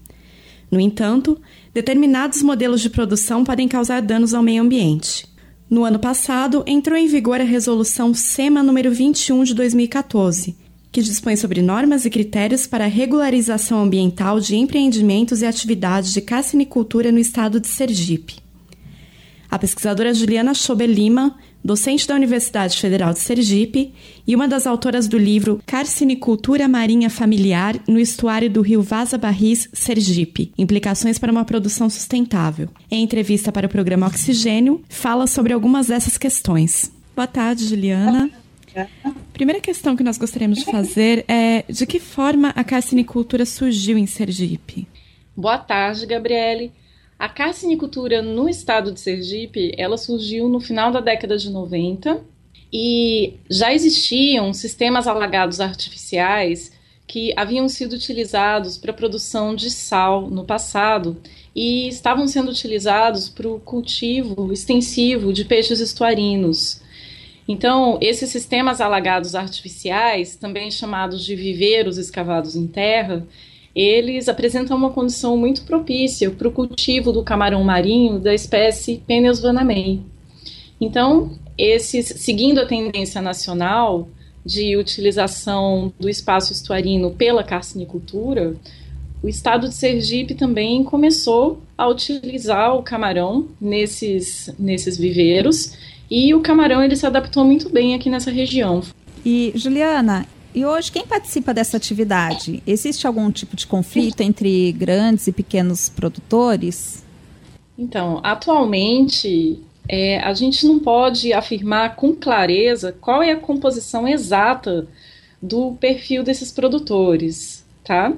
No 0.69 0.79
entanto, 0.79 1.39
determinados 1.73 2.41
modelos 2.41 2.81
de 2.81 2.89
produção 2.89 3.43
podem 3.43 3.67
causar 3.67 4.01
danos 4.01 4.33
ao 4.33 4.43
meio 4.43 4.61
ambiente. 4.61 5.25
No 5.69 5.83
ano 5.83 5.99
passado, 5.99 6.63
entrou 6.65 6.97
em 6.97 7.07
vigor 7.07 7.41
a 7.41 7.43
Resolução 7.43 8.13
SEMA 8.13 8.63
número 8.63 8.91
21 8.91 9.43
de 9.43 9.53
2014, 9.53 10.55
que 10.91 11.01
dispõe 11.01 11.35
sobre 11.35 11.61
normas 11.61 12.05
e 12.05 12.09
critérios 12.09 12.65
para 12.65 12.85
regularização 12.85 13.81
ambiental 13.81 14.39
de 14.39 14.55
empreendimentos 14.55 15.41
e 15.41 15.45
atividades 15.45 16.13
de 16.13 16.21
carcinicultura 16.21 17.11
no 17.11 17.19
estado 17.19 17.59
de 17.59 17.67
Sergipe. 17.67 18.35
A 19.49 19.57
pesquisadora 19.57 20.13
Juliana 20.13 20.53
Schober 20.53 20.89
Lima 20.89 21.37
docente 21.67 22.07
da 22.07 22.15
Universidade 22.15 22.79
Federal 22.79 23.11
de 23.11 23.19
Sergipe 23.19 23.93
e 24.25 24.33
uma 24.33 24.47
das 24.47 24.65
autoras 24.65 25.05
do 25.05 25.17
livro 25.17 25.61
Carcinicultura 25.65 26.65
Marinha 26.65 27.09
Familiar 27.09 27.75
no 27.85 27.99
Estuário 27.99 28.49
do 28.49 28.61
Rio 28.61 28.81
Vaza 28.81 29.17
Barris, 29.17 29.67
Sergipe: 29.73 30.53
Implicações 30.57 31.19
para 31.19 31.29
uma 31.29 31.43
Produção 31.43 31.89
Sustentável. 31.89 32.69
Em 32.89 33.03
entrevista 33.03 33.51
para 33.51 33.67
o 33.67 33.69
programa 33.69 34.07
Oxigênio, 34.07 34.81
fala 34.87 35.27
sobre 35.27 35.51
algumas 35.51 35.87
dessas 35.87 36.17
questões. 36.17 36.89
Boa 37.13 37.27
tarde, 37.27 37.65
Juliana. 37.65 38.31
Primeira 39.33 39.59
questão 39.59 39.93
que 39.97 40.03
nós 40.03 40.17
gostaríamos 40.17 40.59
de 40.59 40.65
fazer 40.65 41.25
é 41.27 41.65
de 41.67 41.85
que 41.85 41.99
forma 41.99 42.53
a 42.55 42.63
carcinicultura 42.63 43.45
surgiu 43.45 43.97
em 43.97 44.05
Sergipe? 44.07 44.87
Boa 45.35 45.57
tarde, 45.57 46.05
Gabriele. 46.05 46.71
A 47.19 47.27
carcinicultura 47.27 48.21
no 48.21 48.47
estado 48.47 48.91
de 48.91 48.99
Sergipe, 48.99 49.73
ela 49.77 49.97
surgiu 49.97 50.47
no 50.47 50.59
final 50.59 50.91
da 50.91 50.99
década 50.99 51.35
de 51.35 51.49
90 51.49 52.23
e 52.71 53.33
já 53.49 53.73
existiam 53.73 54.53
sistemas 54.53 55.07
alagados 55.07 55.59
artificiais 55.59 56.71
que 57.07 57.33
haviam 57.35 57.67
sido 57.69 57.93
utilizados 57.93 58.77
para 58.77 58.91
a 58.91 58.93
produção 58.93 59.55
de 59.55 59.71
sal 59.71 60.29
no 60.29 60.43
passado 60.43 61.19
e 61.55 61.87
estavam 61.87 62.27
sendo 62.27 62.51
utilizados 62.51 63.29
para 63.29 63.47
o 63.47 63.59
cultivo 63.59 64.51
extensivo 64.53 65.33
de 65.33 65.45
peixes 65.45 65.79
estuarinos. 65.79 66.81
Então, 67.47 67.97
esses 68.01 68.29
sistemas 68.29 68.81
alagados 68.81 69.33
artificiais, 69.33 70.35
também 70.35 70.69
chamados 70.69 71.23
de 71.23 71.33
viveiros 71.33 71.97
escavados 71.97 72.57
em 72.57 72.67
terra, 72.67 73.25
eles 73.77 74.27
apresentam 74.27 74.75
uma 74.75 74.89
condição 74.89 75.37
muito 75.37 75.61
propícia 75.61 76.31
para 76.31 76.47
o 76.47 76.51
cultivo 76.51 77.11
do 77.11 77.23
camarão 77.23 77.63
marinho 77.63 78.17
da 78.17 78.33
espécie 78.33 79.03
Peneus 79.05 79.39
vanamei. 79.39 80.01
Então, 80.81 81.31
esses, 81.55 82.07
seguindo 82.07 82.59
a 82.59 82.65
tendência 82.65 83.21
nacional 83.21 84.09
de 84.43 84.75
utilização 84.75 85.93
do 85.99 86.09
espaço 86.09 86.53
estuarino 86.53 87.11
pela 87.11 87.43
carcinicultura, 87.43 88.55
o 89.21 89.29
estado 89.29 89.67
de 89.69 89.75
Sergipe 89.75 90.33
também 90.33 90.83
começou 90.83 91.61
a 91.77 91.87
utilizar 91.87 92.75
o 92.75 92.81
camarão 92.81 93.47
nesses, 93.61 94.51
nesses 94.57 94.97
viveiros 94.97 95.73
e 96.09 96.33
o 96.33 96.39
camarão 96.39 96.83
ele 96.83 96.95
se 96.95 97.05
adaptou 97.05 97.45
muito 97.45 97.69
bem 97.69 97.93
aqui 97.93 98.09
nessa 98.09 98.31
região. 98.31 98.81
E 99.23 99.51
Juliana, 99.53 100.25
e 100.57 100.65
hoje 100.65 100.91
quem 100.91 101.05
participa 101.05 101.53
dessa 101.53 101.77
atividade? 101.77 102.63
Existe 102.65 103.05
algum 103.05 103.29
tipo 103.29 103.55
de 103.55 103.67
conflito 103.67 104.21
entre 104.21 104.71
grandes 104.71 105.27
e 105.27 105.31
pequenos 105.31 105.87
produtores? 105.87 107.05
Então, 107.77 108.19
atualmente 108.23 109.59
é, 109.87 110.17
a 110.17 110.33
gente 110.33 110.65
não 110.65 110.79
pode 110.79 111.31
afirmar 111.31 111.95
com 111.95 112.11
clareza 112.11 112.91
qual 112.91 113.21
é 113.21 113.33
a 113.33 113.39
composição 113.39 114.07
exata 114.07 114.87
do 115.39 115.73
perfil 115.73 116.23
desses 116.23 116.51
produtores, 116.51 117.63
tá? 117.83 118.11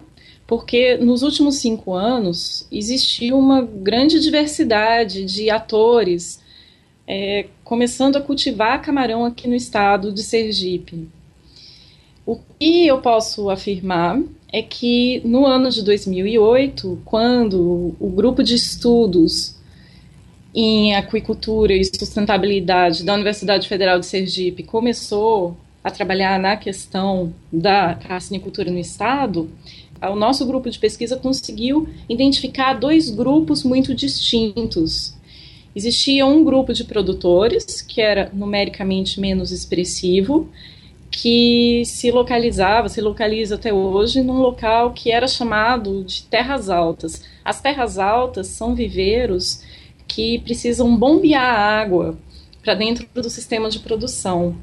Porque 0.47 0.95
nos 0.95 1.23
últimos 1.23 1.55
cinco 1.55 1.93
anos 1.93 2.65
existiu 2.71 3.37
uma 3.37 3.61
grande 3.61 4.17
diversidade 4.17 5.25
de 5.25 5.49
atores 5.49 6.39
é, 7.05 7.47
começando 7.65 8.15
a 8.15 8.21
cultivar 8.21 8.81
camarão 8.81 9.25
aqui 9.25 9.45
no 9.45 9.55
estado 9.55 10.09
de 10.13 10.23
Sergipe. 10.23 11.18
O 12.29 12.37
que 12.59 12.85
eu 12.85 13.01
posso 13.01 13.49
afirmar 13.49 14.21
é 14.53 14.61
que 14.61 15.19
no 15.25 15.47
ano 15.47 15.71
de 15.71 15.81
2008, 15.81 17.01
quando 17.03 17.95
o 17.99 18.07
grupo 18.07 18.43
de 18.43 18.53
estudos 18.53 19.55
em 20.53 20.95
aquicultura 20.95 21.73
e 21.73 21.83
sustentabilidade 21.83 23.03
da 23.03 23.15
Universidade 23.15 23.67
Federal 23.67 23.99
de 23.99 24.05
Sergipe 24.05 24.61
começou 24.61 25.57
a 25.83 25.89
trabalhar 25.89 26.39
na 26.39 26.55
questão 26.55 27.33
da 27.51 27.95
carcinicultura 27.95 28.69
no 28.69 28.77
estado, 28.77 29.49
o 29.99 30.15
nosso 30.15 30.45
grupo 30.45 30.69
de 30.69 30.77
pesquisa 30.77 31.17
conseguiu 31.17 31.89
identificar 32.07 32.73
dois 32.73 33.09
grupos 33.09 33.63
muito 33.63 33.95
distintos. 33.95 35.15
Existia 35.75 36.27
um 36.27 36.43
grupo 36.43 36.73
de 36.73 36.83
produtores, 36.83 37.81
que 37.81 37.99
era 37.99 38.29
numericamente 38.31 39.19
menos 39.19 39.51
expressivo, 39.51 40.47
que 41.21 41.83
se 41.83 42.11
localizava, 42.11 42.87
se 42.87 43.01
localiza 43.01 43.55
até 43.55 43.73
hoje, 43.73 44.21
num 44.21 44.39
local 44.39 44.93
que 44.93 45.11
era 45.11 45.27
chamado 45.27 46.01
de 46.01 46.23
terras 46.23 46.69
altas. 46.69 47.23
As 47.43 47.59
terras 47.59 47.99
altas 47.99 48.47
são 48.47 48.73
viveiros 48.73 49.61
que 50.07 50.39
precisam 50.39 50.95
bombear 50.95 51.59
água 51.59 52.17
para 52.63 52.73
dentro 52.73 53.05
do 53.13 53.29
sistema 53.29 53.69
de 53.69 53.79
produção. 53.79 54.55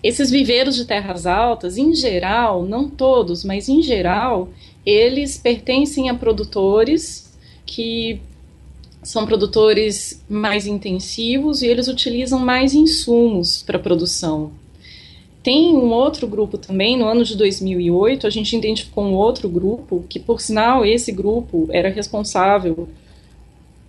Esses 0.00 0.30
viveiros 0.30 0.76
de 0.76 0.84
terras 0.84 1.26
altas, 1.26 1.76
em 1.76 1.92
geral, 1.92 2.64
não 2.64 2.88
todos, 2.88 3.42
mas 3.42 3.68
em 3.68 3.82
geral, 3.82 4.48
eles 4.84 5.36
pertencem 5.36 6.08
a 6.08 6.14
produtores 6.14 7.36
que 7.66 8.20
são 9.02 9.26
produtores 9.26 10.24
mais 10.28 10.68
intensivos 10.68 11.62
e 11.62 11.66
eles 11.66 11.88
utilizam 11.88 12.38
mais 12.38 12.74
insumos 12.74 13.60
para 13.60 13.76
produção. 13.76 14.52
Tem 15.46 15.76
um 15.76 15.92
outro 15.92 16.26
grupo 16.26 16.58
também, 16.58 16.98
no 16.98 17.06
ano 17.06 17.24
de 17.24 17.36
2008, 17.36 18.26
a 18.26 18.30
gente 18.30 18.56
identificou 18.56 19.04
um 19.04 19.14
outro 19.14 19.48
grupo, 19.48 20.04
que 20.08 20.18
por 20.18 20.40
sinal 20.40 20.84
esse 20.84 21.12
grupo 21.12 21.68
era 21.70 21.88
responsável 21.88 22.88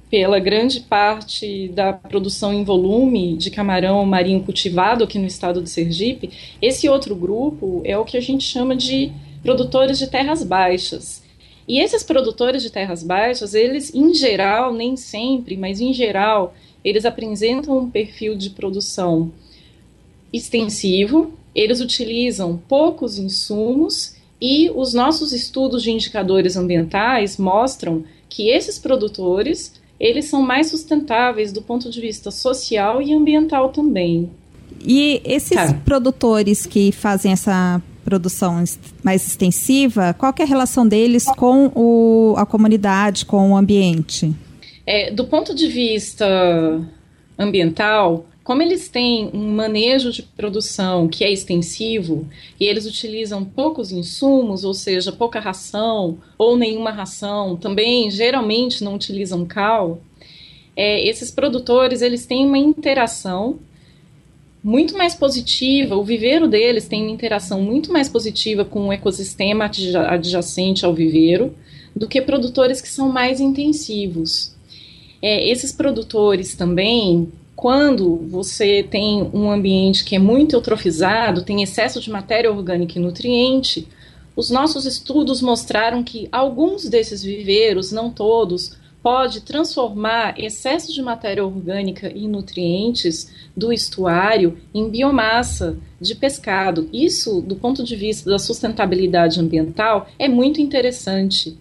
pela 0.08 0.40
grande 0.40 0.82
parte 0.82 1.70
da 1.70 1.92
produção 1.94 2.54
em 2.54 2.64
volume 2.64 3.36
de 3.36 3.50
camarão 3.50 4.06
marinho 4.06 4.44
cultivado 4.44 5.04
aqui 5.04 5.18
no 5.18 5.26
estado 5.26 5.60
de 5.60 5.72
Sergipe, 5.72 6.30
esse 6.62 6.88
outro 6.88 7.16
grupo 7.16 7.82
é 7.84 7.98
o 7.98 8.06
que 8.06 8.18
a 8.18 8.22
gente 8.22 8.44
chama 8.44 8.76
de 8.76 9.12
produtores 9.42 9.98
de 9.98 10.06
terras 10.06 10.44
baixas. 10.44 11.24
E 11.68 11.80
esses 11.80 12.04
produtores 12.04 12.62
de 12.62 12.70
terras 12.70 13.02
baixas, 13.02 13.56
eles 13.56 13.92
em 13.96 14.14
geral, 14.14 14.72
nem 14.72 14.96
sempre, 14.96 15.58
mas 15.58 15.82
em 15.82 15.92
geral, 15.92 16.54
eles 16.86 17.04
apresentam 17.04 17.76
um 17.80 17.90
perfil 17.90 18.38
de 18.38 18.52
produção 18.52 19.32
extensivo, 20.32 21.34
eles 21.58 21.82
utilizam 21.82 22.62
poucos 22.70 23.18
insumos 23.18 24.16
e 24.40 24.70
os 24.76 24.94
nossos 24.94 25.34
estudos 25.34 25.82
de 25.82 25.90
indicadores 25.90 26.56
ambientais 26.56 27.38
mostram 27.38 28.04
que 28.30 28.50
esses 28.50 28.78
produtores 28.78 29.74
eles 30.00 30.26
são 30.26 30.44
mais 30.44 30.70
sustentáveis 30.70 31.52
do 31.52 31.60
ponto 31.60 31.90
de 31.90 32.00
vista 32.00 32.30
social 32.30 33.02
e 33.02 33.12
ambiental 33.12 33.70
também. 33.70 34.30
E 34.86 35.20
esses 35.26 35.58
tá. 35.58 35.74
produtores 35.84 36.68
que 36.68 36.92
fazem 36.92 37.32
essa 37.32 37.82
produção 38.06 38.64
mais 39.04 39.26
extensiva, 39.26 40.14
qual 40.14 40.32
é 40.38 40.44
a 40.44 40.46
relação 40.46 40.88
deles 40.88 41.26
com 41.26 41.72
o, 41.74 42.36
a 42.38 42.46
comunidade, 42.46 43.26
com 43.26 43.52
o 43.52 43.58
ambiente? 43.58 44.34
É, 44.86 45.12
do 45.12 45.26
ponto 45.26 45.56
de 45.56 45.68
vista 45.68 46.26
ambiental, 47.38 48.26
como 48.48 48.62
eles 48.62 48.88
têm 48.88 49.30
um 49.34 49.56
manejo 49.56 50.10
de 50.10 50.24
produção 50.24 51.10
que 51.10 51.26
é 51.26 51.30
extensivo 51.30 52.26
e 52.58 52.64
eles 52.64 52.86
utilizam 52.86 53.44
poucos 53.44 53.92
insumos, 53.92 54.64
ou 54.64 54.74
seja, 54.74 55.12
pouca 55.12 55.38
ração 55.38 56.20
ou 56.38 56.56
nenhuma 56.56 56.90
ração, 56.90 57.58
também 57.58 58.10
geralmente 58.10 58.86
não 58.86 58.96
utilizam 58.96 59.46
cal, 59.46 60.00
é, 60.78 61.06
esses 61.06 61.30
produtores 61.30 62.02
eles 62.02 62.26
têm 62.26 62.46
uma 62.48 62.58
interação 62.58 63.60
muito 64.64 64.98
mais 64.98 65.14
positiva, 65.14 65.98
o 65.98 66.04
viveiro 66.06 66.48
deles 66.48 66.88
tem 66.88 67.02
uma 67.02 67.12
interação 67.12 67.62
muito 67.62 67.92
mais 67.92 68.08
positiva 68.08 68.64
com 68.64 68.88
o 68.88 68.94
ecossistema 68.94 69.70
adjacente 70.08 70.86
ao 70.86 70.94
viveiro 70.94 71.54
do 71.94 72.08
que 72.08 72.22
produtores 72.22 72.80
que 72.80 72.88
são 72.88 73.10
mais 73.12 73.42
intensivos. 73.42 74.56
É, 75.22 75.50
esses 75.50 75.74
produtores 75.74 76.56
também 76.56 77.30
quando 77.58 78.18
você 78.30 78.84
tem 78.84 79.28
um 79.34 79.50
ambiente 79.50 80.06
que 80.06 80.16
é 80.16 80.20
muito 80.20 80.56
eutrofizado, 80.56 81.42
tem 81.42 81.64
excesso 81.64 82.00
de 82.00 82.12
matéria 82.12 82.52
orgânica 82.52 83.00
e 83.00 83.02
nutriente, 83.02 83.88
os 84.36 84.52
nossos 84.52 84.86
estudos 84.86 85.42
mostraram 85.42 86.04
que 86.04 86.30
alguns 86.32 86.88
desses 86.88 87.24
viveiros, 87.24 87.92
não 87.92 88.12
todos, 88.12 88.78
pode 89.02 89.42
transformar 89.42 90.40
excesso 90.40 90.94
de 90.94 91.02
matéria 91.02 91.44
orgânica 91.44 92.12
e 92.14 92.28
nutrientes 92.28 93.34
do 93.56 93.74
estuário 93.74 94.60
em 94.72 94.88
biomassa 94.88 95.80
de 96.00 96.14
pescado. 96.14 96.88
Isso, 96.94 97.42
do 97.42 97.56
ponto 97.56 97.84
de 97.84 97.96
vista 97.96 98.30
da 98.30 98.38
sustentabilidade 98.38 99.40
ambiental, 99.40 100.08
é 100.20 100.28
muito 100.28 100.62
interessante, 100.62 101.58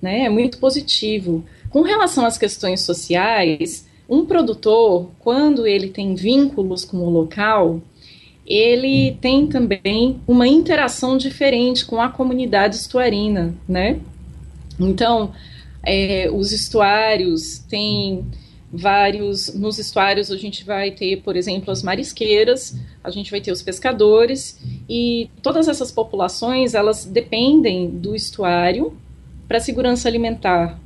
né? 0.00 0.20
é 0.20 0.30
muito 0.30 0.56
positivo. 0.56 1.44
Com 1.68 1.82
relação 1.82 2.24
às 2.24 2.38
questões 2.38 2.80
sociais, 2.80 3.86
um 4.08 4.24
produtor, 4.24 5.10
quando 5.18 5.66
ele 5.66 5.88
tem 5.88 6.14
vínculos 6.14 6.84
com 6.84 6.98
o 6.98 7.10
local, 7.10 7.82
ele 8.46 9.18
tem 9.20 9.46
também 9.46 10.20
uma 10.26 10.48
interação 10.48 11.18
diferente 11.18 11.84
com 11.84 12.00
a 12.00 12.08
comunidade 12.08 12.76
estuarina, 12.76 13.54
né? 13.68 14.00
Então, 14.80 15.32
é, 15.84 16.30
os 16.32 16.52
estuários 16.52 17.58
têm 17.58 18.24
vários. 18.72 19.54
Nos 19.54 19.78
estuários 19.78 20.30
a 20.30 20.36
gente 20.36 20.64
vai 20.64 20.90
ter, 20.90 21.20
por 21.22 21.36
exemplo, 21.36 21.70
as 21.70 21.82
marisqueiras, 21.82 22.74
a 23.02 23.10
gente 23.10 23.30
vai 23.30 23.40
ter 23.40 23.52
os 23.52 23.62
pescadores 23.62 24.58
e 24.88 25.28
todas 25.42 25.68
essas 25.68 25.90
populações 25.90 26.74
elas 26.74 27.04
dependem 27.04 27.90
do 27.90 28.14
estuário 28.14 28.96
para 29.46 29.58
a 29.58 29.60
segurança 29.60 30.08
alimentar, 30.08 30.78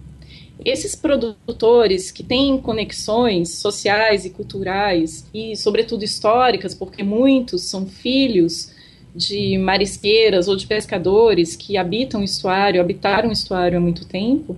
esses 0.65 0.95
produtores 0.95 2.11
que 2.11 2.23
têm 2.23 2.59
conexões 2.59 3.57
sociais 3.57 4.25
e 4.25 4.31
culturais 4.31 5.27
e, 5.33 5.57
sobretudo, 5.57 6.05
históricas, 6.05 6.75
porque 6.75 7.03
muitos 7.03 7.63
são 7.63 7.87
filhos 7.87 8.71
de 9.15 9.59
marisqueiras 9.59 10.49
ou 10.49 10.57
de 10.57 10.67
pescadores 10.67 11.55
que 11.55 11.77
habitam 11.77 12.21
o 12.21 12.25
estuário, 12.25 12.81
habitaram 12.81 13.29
o 13.29 13.33
estuário 13.33 13.79
há 13.79 13.81
muito 13.81 14.07
tempo, 14.07 14.57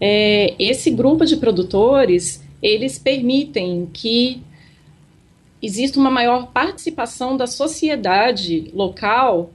é, 0.00 0.54
esse 0.58 0.90
grupo 0.90 1.26
de 1.26 1.36
produtores 1.36 2.42
eles 2.62 2.98
permitem 2.98 3.88
que 3.92 4.42
exista 5.62 5.98
uma 5.98 6.10
maior 6.10 6.46
participação 6.52 7.36
da 7.36 7.46
sociedade 7.46 8.70
local 8.74 9.50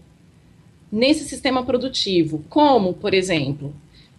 nesse 0.91 1.25
sistema 1.25 1.63
produtivo. 1.63 2.43
Como, 2.49 2.93
por 2.93 3.13
exemplo, 3.13 3.73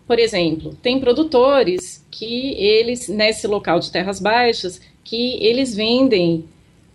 por 0.06 0.18
exemplo, 0.18 0.76
tem 0.80 1.00
produtores 1.00 2.06
que 2.10 2.54
eles 2.54 3.08
nesse 3.08 3.46
local 3.46 3.80
de 3.80 3.90
terras 3.90 4.20
baixas 4.20 4.80
que 5.02 5.44
eles 5.44 5.74
vendem 5.74 6.44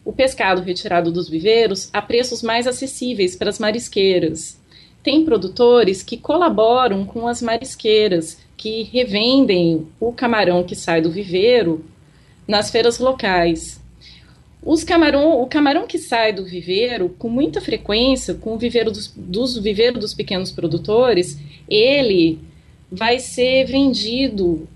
o 0.03 0.13
pescado 0.13 0.61
retirado 0.61 1.11
dos 1.11 1.29
viveiros 1.29 1.89
a 1.93 2.01
preços 2.01 2.41
mais 2.41 2.65
acessíveis 2.67 3.35
para 3.35 3.49
as 3.49 3.59
marisqueiras. 3.59 4.59
Tem 5.03 5.25
produtores 5.25 6.01
que 6.01 6.17
colaboram 6.17 7.05
com 7.05 7.27
as 7.27 7.41
marisqueiras, 7.41 8.37
que 8.55 8.83
revendem 8.83 9.87
o 9.99 10.13
camarão 10.13 10.63
que 10.63 10.75
sai 10.75 11.01
do 11.01 11.11
viveiro 11.11 11.83
nas 12.47 12.71
feiras 12.71 12.97
locais. 12.99 13.81
Os 14.63 14.83
camarão, 14.83 15.41
o 15.41 15.47
camarão 15.47 15.87
que 15.87 15.97
sai 15.97 16.31
do 16.31 16.45
viveiro, 16.45 17.09
com 17.17 17.27
muita 17.27 17.59
frequência, 17.59 18.35
com 18.35 18.53
o 18.53 18.59
viveiro 18.59 18.91
dos, 18.91 19.11
dos 19.15 19.57
viveiro 19.57 19.99
dos 19.99 20.13
pequenos 20.13 20.51
produtores, 20.51 21.37
ele 21.67 22.39
vai 22.91 23.19
ser 23.19 23.65
vendido 23.65 24.67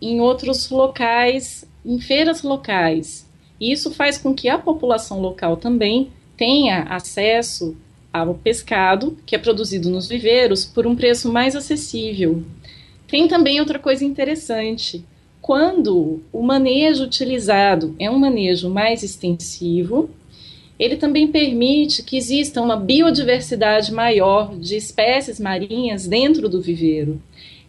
em 0.00 0.20
outros 0.20 0.68
locais, 0.68 1.64
em 1.84 1.98
feiras 1.98 2.42
locais. 2.42 3.26
Isso 3.60 3.90
faz 3.92 4.18
com 4.18 4.34
que 4.34 4.48
a 4.48 4.58
população 4.58 5.20
local 5.20 5.56
também 5.56 6.10
tenha 6.36 6.82
acesso 6.82 7.76
ao 8.12 8.34
pescado 8.34 9.16
que 9.24 9.34
é 9.34 9.38
produzido 9.38 9.88
nos 9.88 10.06
viveiros 10.06 10.64
por 10.64 10.86
um 10.86 10.94
preço 10.94 11.32
mais 11.32 11.56
acessível. 11.56 12.42
Tem 13.06 13.26
também 13.26 13.60
outra 13.60 13.78
coisa 13.78 14.04
interessante. 14.04 15.04
Quando 15.40 16.22
o 16.32 16.42
manejo 16.42 17.04
utilizado 17.04 17.96
é 17.98 18.10
um 18.10 18.18
manejo 18.18 18.68
mais 18.68 19.02
extensivo, 19.02 20.10
ele 20.78 20.96
também 20.96 21.28
permite 21.28 22.02
que 22.02 22.16
exista 22.16 22.60
uma 22.60 22.76
biodiversidade 22.76 23.92
maior 23.92 24.56
de 24.56 24.76
espécies 24.76 25.38
marinhas 25.38 26.06
dentro 26.06 26.48
do 26.48 26.60
viveiro. 26.60 27.20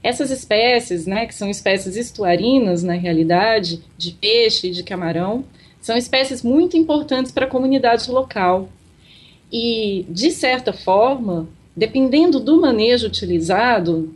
Essas 0.03 0.29
espécies, 0.29 1.07
né, 1.07 1.25
que 1.25 1.33
são 1.33 1.49
espécies 1.49 1.95
estuarinas 1.95 2.83
na 2.83 2.93
realidade, 2.93 3.81
de 3.97 4.11
peixe 4.11 4.67
e 4.67 4.71
de 4.71 4.83
camarão, 4.83 5.45
são 5.79 5.95
espécies 5.95 6.43
muito 6.43 6.75
importantes 6.75 7.31
para 7.31 7.45
a 7.45 7.49
comunidade 7.49 8.11
local. 8.11 8.69
E, 9.51 10.05
de 10.09 10.29
certa 10.31 10.73
forma, 10.73 11.47
dependendo 11.75 12.39
do 12.39 12.59
manejo 12.59 13.07
utilizado, 13.07 14.13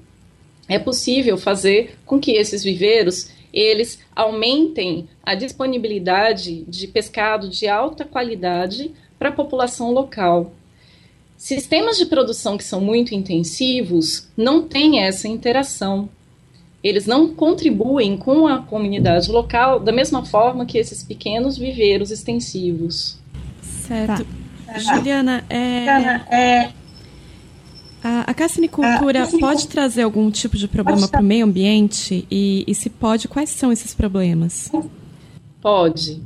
é 0.67 0.77
possível 0.77 1.37
fazer 1.37 1.97
com 2.05 2.19
que 2.19 2.31
esses 2.31 2.63
viveiros 2.63 3.29
eles 3.53 3.99
aumentem 4.15 5.07
a 5.23 5.33
disponibilidade 5.33 6.63
de 6.65 6.87
pescado 6.87 7.49
de 7.49 7.67
alta 7.67 8.03
qualidade 8.03 8.91
para 9.17 9.29
a 9.29 9.31
população 9.31 9.91
local. 9.91 10.53
Sistemas 11.37 11.97
de 11.97 12.07
produção 12.07 12.57
que 12.57 12.63
são 12.63 12.81
muito 12.81 13.13
intensivos 13.13 14.27
não 14.35 14.63
têm 14.63 15.03
essa 15.03 15.27
interação. 15.27 16.09
Eles 16.83 17.05
não 17.05 17.33
contribuem 17.33 18.17
com 18.17 18.47
a 18.47 18.59
comunidade 18.59 19.31
local 19.31 19.79
da 19.79 19.91
mesma 19.91 20.25
forma 20.25 20.65
que 20.65 20.79
esses 20.79 21.03
pequenos 21.03 21.55
viveiros 21.55 22.09
extensivos. 22.09 23.19
Certo. 23.61 24.25
Tá. 24.65 24.79
Juliana, 24.79 25.45
é... 25.47 25.85
é... 26.35 26.73
A, 28.03 28.31
a 28.31 28.33
carcinicultura 28.33 29.23
a 29.23 29.27
pode 29.27 29.67
trazer 29.67 30.03
algum 30.03 30.31
tipo 30.31 30.57
de 30.57 30.67
problema 30.67 31.07
para 31.07 31.21
o 31.21 31.23
meio 31.23 31.45
ambiente? 31.45 32.27
E, 32.31 32.63
e 32.67 32.73
se 32.73 32.89
pode, 32.89 33.27
quais 33.27 33.49
são 33.49 33.71
esses 33.71 33.93
problemas? 33.93 34.71
Pode 35.61 36.21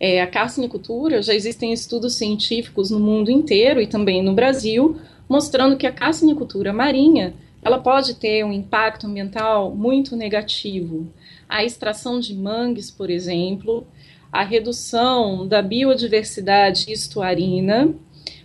é, 0.00 0.22
a 0.22 0.26
carcinicultura, 0.26 1.20
já 1.20 1.34
existem 1.34 1.74
estudos 1.74 2.14
científicos 2.14 2.90
no 2.90 2.98
mundo 2.98 3.30
inteiro 3.30 3.82
e 3.82 3.86
também 3.86 4.22
no 4.22 4.32
Brasil, 4.32 4.96
mostrando 5.28 5.76
que 5.76 5.86
a 5.86 5.92
carcinicultura 5.92 6.72
marinha 6.72 7.34
ela 7.62 7.78
pode 7.78 8.14
ter 8.14 8.42
um 8.42 8.52
impacto 8.52 9.06
ambiental 9.06 9.74
muito 9.74 10.16
negativo. 10.16 11.12
A 11.46 11.62
extração 11.62 12.18
de 12.18 12.34
mangues, 12.34 12.90
por 12.90 13.10
exemplo, 13.10 13.86
a 14.32 14.42
redução 14.42 15.46
da 15.46 15.60
biodiversidade 15.60 16.90
estuarina, 16.90 17.94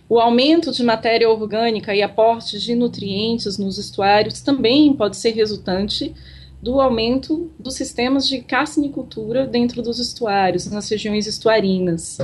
o 0.08 0.20
aumento 0.20 0.70
de 0.70 0.84
matéria 0.84 1.30
orgânica 1.30 1.94
e 1.94 2.02
aporte 2.02 2.60
de 2.60 2.74
nutrientes 2.74 3.56
nos 3.56 3.78
estuários 3.78 4.40
também 4.40 4.92
pode 4.92 5.16
ser 5.16 5.30
resultante 5.30 6.14
do 6.62 6.80
aumento 6.80 7.50
dos 7.58 7.74
sistemas 7.74 8.26
de 8.26 8.40
carcinicultura 8.40 9.46
dentro 9.46 9.82
dos 9.82 9.98
estuários, 9.98 10.66
nas 10.70 10.88
regiões 10.88 11.26
estuarinas. 11.26 12.18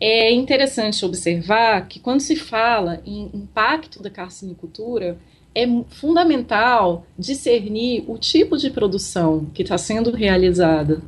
É 0.00 0.32
interessante 0.32 1.04
observar 1.04 1.88
que 1.88 2.00
quando 2.00 2.20
se 2.20 2.36
fala 2.36 3.00
em 3.06 3.30
impacto 3.32 4.02
da 4.02 4.10
carcinicultura, 4.10 5.18
é 5.54 5.66
fundamental 5.88 7.06
discernir 7.18 8.04
o 8.08 8.18
tipo 8.18 8.56
de 8.56 8.70
produção 8.70 9.46
que 9.54 9.62
está 9.62 9.78
sendo 9.78 10.10
realizada. 10.10 11.00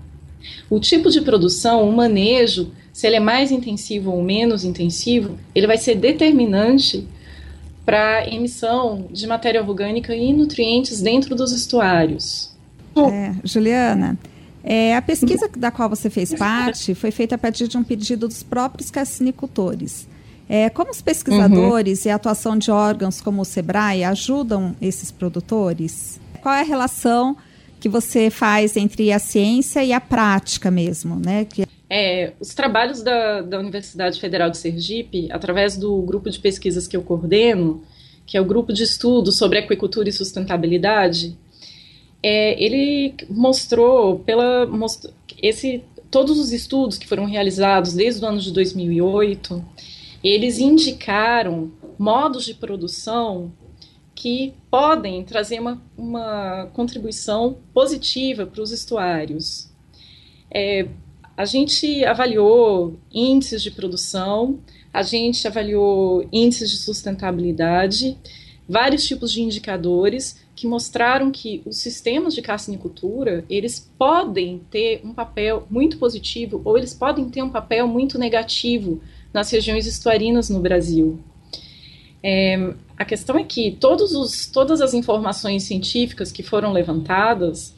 O 0.71 0.79
tipo 0.79 1.11
de 1.11 1.21
produção, 1.21 1.89
o 1.89 1.93
manejo, 1.93 2.71
se 2.93 3.07
ele 3.07 3.17
é 3.17 3.21
mais 3.21 3.51
intensivo 3.51 4.13
ou 4.13 4.23
menos 4.23 4.65
intensivo, 4.65 5.37
ele 5.55 5.67
vai 5.67 5.77
ser 5.77 5.97
determinante 5.97 7.07
para 7.87 8.29
emissão 8.29 9.07
de 9.13 9.27
matéria 9.29 9.63
orgânica 9.63 10.15
e 10.15 10.33
nutrientes 10.33 11.01
dentro 11.01 11.37
dos 11.37 11.53
estuários. 11.53 12.53
É, 12.97 13.33
Juliana, 13.45 14.19
é, 14.65 14.97
a 14.97 15.01
pesquisa 15.01 15.49
da 15.57 15.71
qual 15.71 15.89
você 15.89 16.11
fez 16.11 16.35
parte 16.35 16.93
foi 16.95 17.13
feita 17.13 17.37
a 17.37 17.39
partir 17.39 17.69
de 17.69 17.79
um 17.79 17.85
pedido 17.85 18.27
dos 18.27 18.43
próprios 18.43 18.91
carcinicultores. 18.91 20.09
É, 20.49 20.69
como 20.69 20.91
os 20.91 21.01
pesquisadores 21.01 22.05
uhum. 22.05 22.09
e 22.09 22.11
a 22.11 22.17
atuação 22.17 22.59
de 22.59 22.71
órgãos 22.71 23.21
como 23.21 23.43
o 23.43 23.45
SEBRAE 23.45 24.03
ajudam 24.05 24.75
esses 24.81 25.11
produtores? 25.11 26.21
Qual 26.43 26.55
é 26.55 26.61
a 26.61 26.65
relação 26.65 27.37
que 27.79 27.89
você 27.89 28.31
faz 28.31 28.77
entre 28.77 29.13
a 29.13 29.19
ciência 29.19 29.85
e 29.85 29.93
a 29.93 30.01
prática 30.01 30.71
mesmo, 30.71 31.17
né? 31.17 31.45
Que... 31.45 31.67
É, 31.89 32.33
os 32.41 32.53
trabalhos 32.55 33.03
da, 33.03 33.43
da 33.43 33.59
Universidade 33.59 34.21
Federal 34.21 34.51
de 34.51 34.59
Sergipe, 34.59 35.29
através 35.31 35.77
do 35.77 36.03
grupo 36.03 36.29
de 36.29 36.39
pesquisas 36.39 36.89
que 36.89 36.97
eu 36.97 37.03
coordeno, 37.03 37.83
que 38.27 38.37
é 38.37 38.41
o 38.41 38.45
grupo 38.45 38.73
de 38.73 38.83
estudo 38.83 39.31
sobre 39.31 39.59
aquicultura 39.59 40.09
e 40.09 40.13
sustentabilidade, 40.13 41.37
é, 42.23 42.61
ele 42.63 43.15
mostrou 43.29 44.19
pela 44.21 44.69
esse 45.41 45.85
todos 46.11 46.39
os 46.39 46.53
estudos 46.53 46.99
que 46.99 47.07
foram 47.07 47.25
realizados 47.25 47.93
desde 47.93 48.25
o 48.25 48.29
ano 48.29 48.39
de 48.39 48.53
2008, 48.53 49.65
eles 50.23 50.59
indicaram 50.59 51.71
modos 51.99 52.45
de 52.45 52.55
produção 52.55 53.53
que 54.15 54.55
podem 54.71 55.23
trazer 55.25 55.61
uma, 55.61 55.83
uma 55.97 56.71
contribuição 56.73 57.59
positiva 57.75 58.47
para 58.47 58.63
os 58.63 58.73
estuários. 58.73 59.71
É, 60.51 60.89
a 61.37 61.45
gente 61.45 62.05
avaliou 62.05 62.97
índices 63.13 63.63
de 63.63 63.71
produção, 63.71 64.59
a 64.93 65.03
gente 65.03 65.47
avaliou 65.47 66.27
índices 66.33 66.71
de 66.71 66.79
sustentabilidade, 66.79 68.17
vários 68.69 69.07
tipos 69.07 69.31
de 69.31 69.43
indicadores 69.43 70.41
que 70.57 70.67
mostraram 70.67 71.31
que 71.31 71.63
os 71.67 71.77
sistemas 71.77 72.35
de 72.35 72.41
carcinicultura 72.41 73.45
eles 73.51 73.91
podem 73.99 74.63
ter 74.71 75.03
um 75.05 75.13
papel 75.13 75.67
muito 75.71 75.99
positivo 75.99 76.63
ou 76.65 76.79
eles 76.79 76.95
podem 76.95 77.29
ter 77.29 77.43
um 77.43 77.51
papel 77.51 77.87
muito 77.87 78.19
negativo 78.19 79.01
nas 79.33 79.51
regiões 79.51 79.87
estuarinas 79.87 80.49
no 80.49 80.61
Brasil. 80.61 81.21
É, 82.23 82.73
a 82.97 83.05
questão 83.05 83.39
é 83.39 83.45
que 83.45 83.77
os, 83.83 84.47
todas 84.47 84.81
as 84.81 84.95
informações 84.95 85.65
científicas 85.65 86.33
que 86.33 86.43
foram 86.43 86.73
levantadas, 86.73 87.75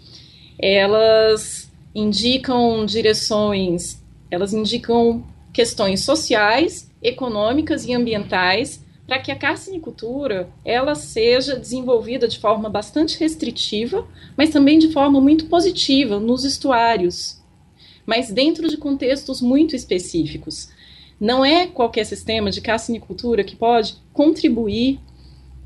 elas 0.58 1.67
indicam 1.94 2.84
direções, 2.86 4.02
elas 4.30 4.52
indicam 4.52 5.24
questões 5.52 6.04
sociais, 6.04 6.90
econômicas 7.02 7.84
e 7.84 7.92
ambientais 7.92 8.84
para 9.06 9.18
que 9.18 9.32
a 9.32 9.36
carcinicultura 9.36 10.50
ela 10.62 10.94
seja 10.94 11.56
desenvolvida 11.56 12.28
de 12.28 12.38
forma 12.38 12.68
bastante 12.68 13.18
restritiva, 13.18 14.06
mas 14.36 14.50
também 14.50 14.78
de 14.78 14.92
forma 14.92 15.18
muito 15.18 15.46
positiva 15.46 16.20
nos 16.20 16.44
estuários, 16.44 17.42
mas 18.04 18.30
dentro 18.30 18.68
de 18.68 18.76
contextos 18.76 19.40
muito 19.40 19.74
específicos. 19.74 20.68
Não 21.18 21.42
é 21.42 21.66
qualquer 21.66 22.04
sistema 22.04 22.50
de 22.50 22.60
carcinicultura 22.60 23.42
que 23.42 23.56
pode 23.56 23.96
contribuir 24.12 25.00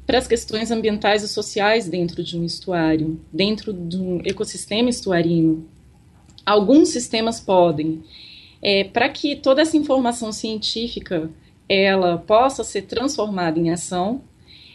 para 0.07 0.19
as 0.19 0.27
questões 0.27 0.71
ambientais 0.71 1.23
e 1.23 1.29
sociais 1.29 1.89
dentro 1.89 2.23
de 2.23 2.39
um 2.39 2.45
estuário, 2.45 3.21
dentro 3.33 3.73
de 3.73 3.97
um 3.97 4.21
ecossistema 4.25 4.89
estuarino. 4.89 5.69
Alguns 6.45 6.89
sistemas 6.89 7.41
podem. 7.41 8.03
É, 8.61 8.85
para 8.85 9.09
que 9.09 9.37
toda 9.37 9.63
essa 9.63 9.77
informação 9.77 10.33
científica 10.33 11.31
ela 11.69 12.19
possa 12.19 12.63
ser 12.63 12.83
transformada 12.83 13.59
em 13.59 13.71
ação, 13.71 14.23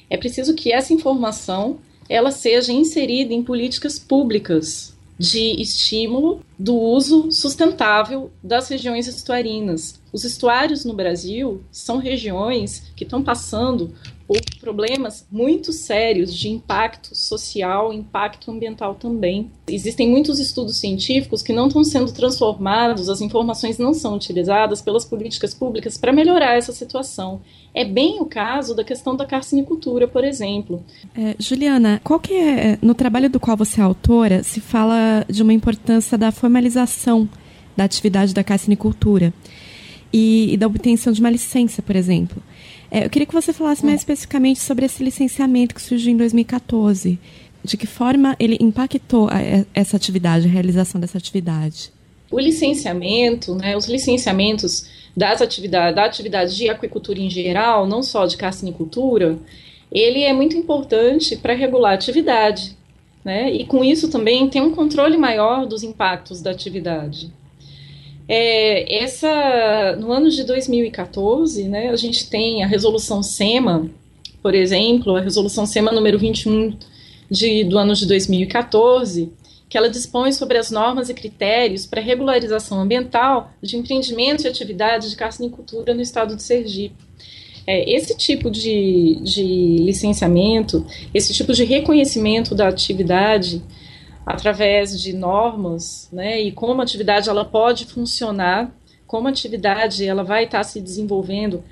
é 0.10 0.18
preciso 0.18 0.56
que 0.56 0.72
essa 0.72 0.94
informação 0.94 1.80
ela 2.10 2.32
seja 2.32 2.72
inserida 2.72 3.34
em 3.34 3.44
políticas 3.44 4.00
públicas 4.00 4.98
de 5.20 5.60
estímulo 5.62 6.42
do 6.58 6.76
uso 6.76 7.32
sustentável 7.32 8.32
das 8.42 8.70
regiões 8.70 9.08
estuarinas. 9.08 10.00
Os 10.18 10.24
estuários 10.24 10.84
no 10.84 10.96
Brasil 10.96 11.62
são 11.72 12.00
regiões 12.00 12.92
que 12.96 13.04
estão 13.04 13.22
passando 13.22 13.94
por 14.28 14.42
problemas 14.60 15.28
muito 15.32 15.72
sérios 15.72 16.34
de 16.34 16.50
impacto 16.50 17.14
social, 17.14 17.94
impacto 17.94 18.50
ambiental 18.50 18.96
também. 18.96 19.52
Existem 19.68 20.10
muitos 20.10 20.40
estudos 20.40 20.78
científicos 20.78 21.44
que 21.44 21.54
não 21.54 21.68
estão 21.68 21.84
sendo 21.84 22.12
transformados, 22.12 23.10
as 23.10 23.22
informações 23.22 23.78
não 23.78 23.94
são 23.94 24.16
utilizadas 24.16 24.82
pelas 24.82 25.06
políticas 25.06 25.54
públicas 25.54 26.00
para 26.00 26.12
melhorar 26.12 26.56
essa 26.56 26.74
situação. 26.74 27.40
É 27.72 27.86
bem 27.86 28.20
o 28.20 28.26
caso 28.26 28.74
da 28.74 28.84
questão 28.84 29.16
da 29.16 29.24
carcinicultura, 29.24 30.08
por 30.08 30.24
exemplo. 30.24 30.84
É, 31.16 31.36
Juliana, 31.38 32.02
qual 32.04 32.20
que 32.20 32.34
é, 32.34 32.80
no 32.82 32.96
trabalho 32.96 33.30
do 33.30 33.40
qual 33.40 33.56
você 33.56 33.80
é 33.80 33.84
autora, 33.84 34.42
se 34.42 34.60
fala 34.60 35.24
de 35.30 35.44
uma 35.44 35.54
importância 35.54 36.18
da 36.18 36.32
formalização 36.32 37.30
da 37.78 37.84
atividade 37.84 38.34
da 38.34 38.44
carcinicultura 38.44 39.32
e, 40.12 40.54
e 40.54 40.58
da 40.58 40.68
obtenção 40.68 41.12
de 41.14 41.20
uma 41.20 41.30
licença, 41.30 41.82
por 41.82 41.96
exemplo. 41.96 42.42
É, 42.90 43.06
eu 43.06 43.10
queria 43.10 43.26
que 43.26 43.34
você 43.34 43.52
falasse 43.52 43.86
mais 43.86 44.02
especificamente 44.02 44.60
sobre 44.60 44.86
esse 44.86 45.04
licenciamento 45.04 45.76
que 45.76 45.82
surgiu 45.82 46.14
em 46.14 46.18
2014. 46.18 47.20
De 47.64 47.76
que 47.76 47.86
forma 47.86 48.36
ele 48.40 48.58
impactou 48.62 49.28
a, 49.30 49.40
essa 49.74 49.98
atividade, 49.98 50.48
a 50.48 50.50
realização 50.50 51.02
dessa 51.02 51.18
atividade? 51.18 51.92
O 52.32 52.40
licenciamento, 52.40 53.56
né, 53.56 53.76
os 53.76 53.88
licenciamentos 53.88 54.88
das 55.16 55.42
atividades, 55.42 55.96
da 55.96 56.06
atividade 56.06 56.56
de 56.56 56.70
aquicultura 56.70 57.20
em 57.20 57.30
geral, 57.30 57.88
não 57.88 58.04
só 58.04 58.26
de 58.26 58.38
carcinicultura, 58.38 59.38
ele 59.92 60.22
é 60.24 60.34
muito 60.34 60.56
importante 60.56 61.36
para 61.36 61.54
regular 61.54 61.92
a 61.92 61.96
atividade. 61.96 62.78
Né, 63.26 63.52
e 63.52 63.66
com 63.66 63.84
isso 63.84 64.10
também 64.10 64.48
tem 64.48 64.62
um 64.62 64.72
controle 64.72 65.18
maior 65.18 65.66
dos 65.66 65.84
impactos 65.84 66.42
da 66.42 66.52
atividade. 66.52 67.30
É, 68.28 69.04
essa, 69.04 69.96
no 69.98 70.12
ano 70.12 70.30
de 70.30 70.44
2014, 70.44 71.64
né, 71.64 71.90
a 71.90 71.96
gente 71.96 72.30
tem 72.30 72.64
a 72.64 72.68
resolução 72.68 73.24
SEMA, 73.24 73.90
por 74.42 74.54
exemplo, 74.54 75.16
a 75.16 75.22
resolução 75.22 75.66
SEMA 75.66 75.92
número 75.92 76.20
21 76.20 76.78
de, 77.30 77.64
do 77.64 77.78
ano 77.78 77.94
de 77.94 78.06
2014, 78.06 79.32
que 79.70 79.78
ela 79.78 79.90
dispõe 79.90 80.32
sobre 80.32 80.58
as 80.58 80.72
normas 80.72 81.10
e 81.10 81.14
critérios 81.14 81.86
para 81.86 82.02
regularização 82.02 82.80
ambiental 82.80 83.52
de 83.62 83.78
empreendimentos 83.78 84.46
e 84.46 84.48
atividades 84.48 85.10
de 85.10 85.16
carcinicultura 85.16 85.94
no 85.94 86.02
estado 86.02 86.36
de 86.36 86.44
Sergipe. 86.44 86.96
É, 87.66 87.90
esse 87.94 88.16
tipo 88.16 88.50
de, 88.50 89.20
de 89.24 89.44
licenciamento, 89.80 90.86
esse 91.14 91.34
tipo 91.34 91.52
de 91.54 91.66
reconhecimento 91.66 92.56
da 92.56 92.70
atividade 92.70 93.62
através 94.28 95.02
de 95.02 95.14
normas, 95.14 96.10
né, 96.12 96.42
e 96.42 96.52
como 96.52 96.82
a 96.82 96.84
atividade 96.84 97.30
ela 97.30 97.46
pode 97.46 97.86
funcionar, 97.86 98.76
como 99.08 99.26
a 99.26 99.32
atividade 99.32 100.06
ela 100.06 100.22
vai 100.22 100.44
estar 100.44 100.62
se 100.66 100.82
desenvolvendo 100.82 101.64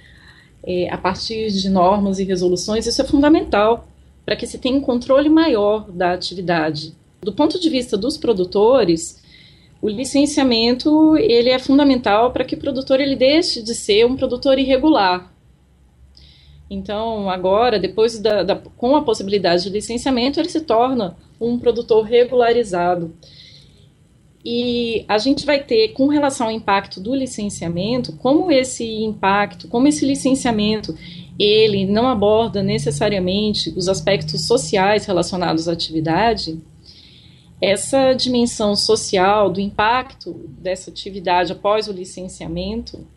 é, 0.65 0.89
a 0.89 0.97
partir 0.97 1.51
de 1.51 1.69
normas 1.69 2.17
e 2.17 2.23
resoluções, 2.23 2.87
isso 2.87 3.01
é 3.01 3.05
fundamental 3.05 3.85
para 4.25 4.37
que 4.37 4.47
se 4.47 4.57
tenha 4.57 4.77
um 4.77 4.81
controle 4.81 5.27
maior 5.27 5.91
da 5.91 6.13
atividade. 6.13 6.93
Do 7.21 7.33
ponto 7.33 7.59
de 7.59 7.69
vista 7.69 7.97
dos 7.97 8.17
produtores, 8.17 9.21
o 9.81 9.89
licenciamento 9.89 11.17
ele 11.17 11.49
é 11.49 11.59
fundamental 11.59 12.31
para 12.31 12.45
que 12.45 12.55
o 12.55 12.57
produtor 12.57 13.01
ele 13.01 13.17
deixe 13.17 13.61
de 13.61 13.75
ser 13.75 14.05
um 14.05 14.15
produtor 14.15 14.57
irregular. 14.57 15.29
Então, 16.69 17.29
agora, 17.29 17.79
depois 17.79 18.19
da, 18.19 18.43
da, 18.43 18.55
com 18.55 18.95
a 18.95 19.03
possibilidade 19.03 19.63
de 19.63 19.69
licenciamento, 19.69 20.39
ele 20.39 20.49
se 20.49 20.61
torna 20.61 21.15
um 21.39 21.59
produtor 21.59 22.03
regularizado. 22.03 23.13
E 24.43 25.03
a 25.07 25.17
gente 25.17 25.45
vai 25.45 25.63
ter, 25.63 25.89
com 25.89 26.07
relação 26.07 26.47
ao 26.47 26.53
impacto 26.53 26.99
do 26.99 27.15
licenciamento, 27.15 28.13
como 28.13 28.51
esse 28.51 29.03
impacto, 29.03 29.67
como 29.67 29.87
esse 29.87 30.05
licenciamento, 30.05 30.95
ele 31.37 31.85
não 31.85 32.07
aborda 32.07 32.61
necessariamente 32.61 33.73
os 33.75 33.89
aspectos 33.89 34.45
sociais 34.45 35.05
relacionados 35.05 35.67
à 35.67 35.73
atividade, 35.73 36.61
essa 37.59 38.13
dimensão 38.13 38.75
social 38.75 39.49
do 39.49 39.59
impacto 39.59 40.33
dessa 40.59 40.91
atividade 40.91 41.51
após 41.51 41.87
o 41.87 41.91
licenciamento, 41.91 43.07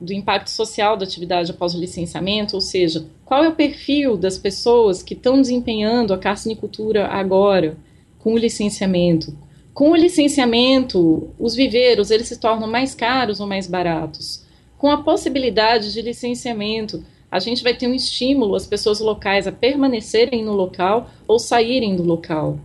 do 0.00 0.14
impacto 0.14 0.48
social 0.48 0.96
da 0.96 1.04
atividade 1.04 1.50
após 1.50 1.74
o 1.74 1.78
licenciamento, 1.78 2.54
ou 2.54 2.60
seja, 2.60 3.06
qual 3.24 3.44
é 3.44 3.48
o 3.48 3.54
perfil 3.54 4.16
das 4.16 4.38
pessoas 4.38 5.02
que 5.02 5.14
estão 5.14 5.40
desempenhando 5.40 6.14
a 6.14 6.18
carcinicultura 6.18 7.06
agora 7.06 7.76
com 8.18 8.32
o 8.32 8.38
licenciamento? 8.38 9.36
Com 9.74 9.90
o 9.90 9.96
licenciamento, 9.96 11.30
os 11.38 11.54
viveiros 11.54 12.10
eles 12.10 12.28
se 12.28 12.38
tornam 12.38 12.68
mais 12.68 12.94
caros 12.94 13.40
ou 13.40 13.46
mais 13.46 13.66
baratos? 13.66 14.44
Com 14.78 14.90
a 14.90 15.02
possibilidade 15.02 15.92
de 15.92 16.00
licenciamento, 16.00 17.04
a 17.30 17.38
gente 17.38 17.62
vai 17.62 17.74
ter 17.74 17.86
um 17.86 17.94
estímulo 17.94 18.54
às 18.56 18.66
pessoas 18.66 18.98
locais 18.98 19.46
a 19.46 19.52
permanecerem 19.52 20.42
no 20.42 20.52
local 20.52 21.10
ou 21.28 21.38
saírem 21.38 21.94
do 21.94 22.02
local. 22.02 22.58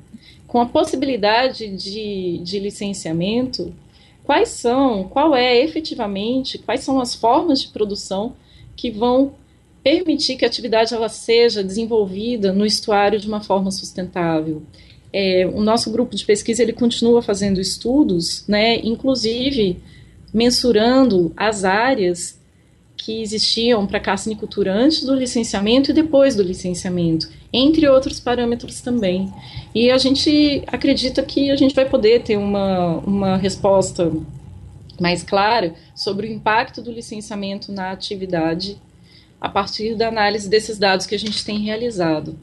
Com 0.47 0.59
a 0.59 0.65
possibilidade 0.65 1.67
de, 1.67 2.39
de 2.39 2.59
licenciamento, 2.59 3.73
quais 4.25 4.49
são, 4.49 5.03
qual 5.05 5.35
é 5.35 5.63
efetivamente, 5.63 6.57
quais 6.57 6.81
são 6.81 6.99
as 6.99 7.13
formas 7.13 7.61
de 7.61 7.67
produção 7.69 8.33
que 8.75 8.89
vão 8.91 9.33
permitir 9.83 10.35
que 10.35 10.43
a 10.43 10.47
atividade 10.47 10.93
ela 10.93 11.07
seja 11.07 11.63
desenvolvida 11.63 12.51
no 12.51 12.65
estuário 12.65 13.19
de 13.19 13.27
uma 13.27 13.39
forma 13.39 13.69
sustentável. 13.69 14.63
É, 15.13 15.47
o 15.53 15.61
nosso 15.61 15.91
grupo 15.91 16.15
de 16.15 16.25
pesquisa 16.25 16.63
ele 16.63 16.73
continua 16.73 17.21
fazendo 17.21 17.61
estudos, 17.61 18.43
né, 18.47 18.77
inclusive 18.77 19.77
mensurando 20.33 21.31
as 21.37 21.63
áreas 21.63 22.37
que 23.05 23.21
existiam 23.21 23.85
para 23.85 23.99
carcinicultura 23.99 24.73
antes 24.73 25.03
do 25.03 25.13
licenciamento 25.13 25.91
e 25.91 25.93
depois 25.93 26.33
do 26.33 26.41
licenciamento, 26.41 27.29
entre 27.53 27.87
outros 27.87 28.19
parâmetros 28.19 28.81
também. 28.81 29.31
E 29.75 29.91
a 29.91 29.97
gente 29.99 30.63
acredita 30.65 31.21
que 31.21 31.51
a 31.51 31.55
gente 31.55 31.75
vai 31.75 31.87
poder 31.87 32.23
ter 32.23 32.35
uma, 32.35 32.97
uma 33.05 33.37
resposta 33.37 34.11
mais 34.99 35.21
clara 35.21 35.75
sobre 35.93 36.25
o 36.25 36.31
impacto 36.31 36.81
do 36.81 36.91
licenciamento 36.91 37.71
na 37.71 37.91
atividade 37.91 38.81
a 39.39 39.49
partir 39.49 39.93
da 39.93 40.07
análise 40.07 40.49
desses 40.49 40.79
dados 40.79 41.05
que 41.05 41.13
a 41.13 41.19
gente 41.19 41.45
tem 41.45 41.59
realizado. 41.59 42.35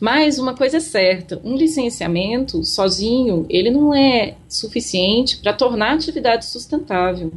Mas 0.00 0.38
uma 0.38 0.54
coisa 0.54 0.78
é 0.78 0.80
certa, 0.80 1.38
um 1.44 1.56
licenciamento 1.56 2.64
sozinho, 2.64 3.44
ele 3.50 3.68
não 3.68 3.92
é 3.92 4.36
suficiente 4.48 5.36
para 5.36 5.52
tornar 5.52 5.90
a 5.90 5.94
atividade 5.94 6.46
sustentável. 6.46 7.34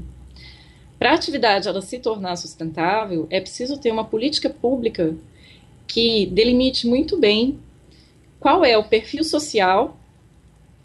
Para 0.99 1.12
a 1.12 1.15
atividade 1.15 1.69
ela 1.69 1.81
se 1.81 1.97
tornar 1.97 2.35
sustentável, 2.35 3.25
é 3.29 3.39
preciso 3.39 3.77
ter 3.77 3.89
uma 3.89 4.03
política 4.03 4.49
pública 4.49 5.15
que 5.88 6.25
delimite 6.25 6.85
muito 6.85 7.17
bem 7.17 7.57
qual 8.38 8.65
é 8.65 8.77
o 8.77 8.83
perfil 8.83 9.23
social 9.23 9.97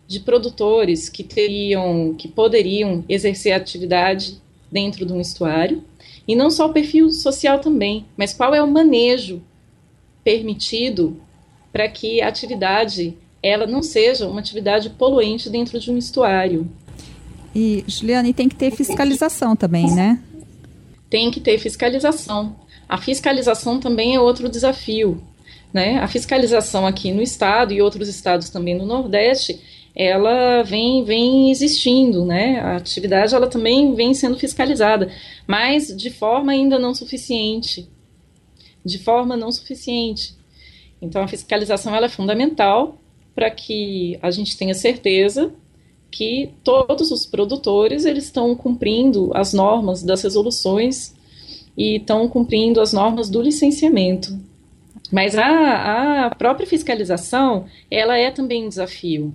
de 0.07 0.20
produtores 0.20 1.09
que 1.09 1.24
teriam, 1.24 2.14
que 2.14 2.29
poderiam 2.29 3.05
exercer 3.09 3.53
atividade 3.53 4.40
dentro 4.70 5.05
de 5.05 5.12
um 5.12 5.20
estuário, 5.20 5.83
e 6.27 6.37
não 6.37 6.50
só 6.50 6.66
o 6.66 6.72
perfil 6.72 7.11
social 7.11 7.59
também, 7.59 8.07
mas 8.16 8.33
qual 8.33 8.55
é 8.55 8.62
o 8.62 8.70
manejo 8.70 9.42
permitido 10.22 11.20
para 11.72 11.88
que 11.88 12.20
a 12.20 12.29
atividade 12.29 13.16
ela 13.42 13.66
não 13.66 13.83
seja 13.83 14.27
uma 14.27 14.40
atividade 14.40 14.90
poluente 14.90 15.50
dentro 15.50 15.79
de 15.79 15.90
um 15.90 15.98
estuário. 15.98 16.70
E, 17.55 17.85
Juliane, 17.87 18.33
tem 18.33 18.49
que 18.49 18.57
ter 18.57 18.71
fiscalização 18.71 19.55
também, 19.55 19.90
né? 19.93 20.21
Tem 21.09 21.31
que 21.31 21.40
ter 21.40 21.59
fiscalização. 21.59 22.57
A 22.88 22.99
fiscalização 22.99 23.79
também 23.79 24.17
é 24.17 24.21
outro 24.21 24.49
desafio. 24.49 25.23
Né? 25.73 25.99
A 25.99 26.09
fiscalização 26.09 26.87
aqui 26.87 27.12
no 27.12 27.23
estado 27.23 27.73
e 27.73 27.83
outros 27.83 28.09
estados 28.09 28.49
também 28.49 28.77
no 28.77 28.87
Nordeste, 28.87 29.61
ela 29.95 30.62
vem, 30.62 31.05
vem 31.05 31.51
existindo, 31.51 32.25
né? 32.25 32.61
A 32.61 32.77
atividade 32.77 33.35
ela 33.35 33.47
também 33.47 33.95
vem 33.95 34.12
sendo 34.14 34.38
fiscalizada, 34.38 35.11
mas 35.47 35.88
de 35.97 36.11
forma 36.11 36.53
ainda 36.53 36.79
não 36.79 36.95
suficiente. 36.95 37.88
De 38.85 38.99
forma 38.99 39.37
não 39.37 39.51
suficiente. 39.53 40.35
Então 41.01 41.23
a 41.23 41.29
fiscalização 41.29 41.94
ela 41.94 42.07
é 42.07 42.09
fundamental 42.09 42.98
para 43.35 43.50
que 43.50 44.19
a 44.23 44.31
gente 44.31 44.57
tenha 44.57 44.75
certeza 44.75 45.52
que 46.15 46.54
todos 46.62 47.10
os 47.10 47.27
produtores 47.27 48.04
eles 48.04 48.25
estão 48.27 48.54
cumprindo 48.54 49.33
as 49.35 49.52
normas 49.52 50.00
das 50.00 50.23
resoluções 50.23 51.12
e 51.77 51.96
estão 51.96 52.29
cumprindo 52.29 52.81
as 52.81 52.92
normas 52.92 53.29
do 53.29 53.42
licenciamento. 53.42 54.38
Mas 55.10 55.37
a, 55.37 56.27
a 56.27 56.35
própria 56.37 56.69
fiscalização, 56.69 57.65
ela 57.90 58.17
é 58.17 58.31
também 58.31 58.65
um 58.65 58.69
desafio. 58.69 59.35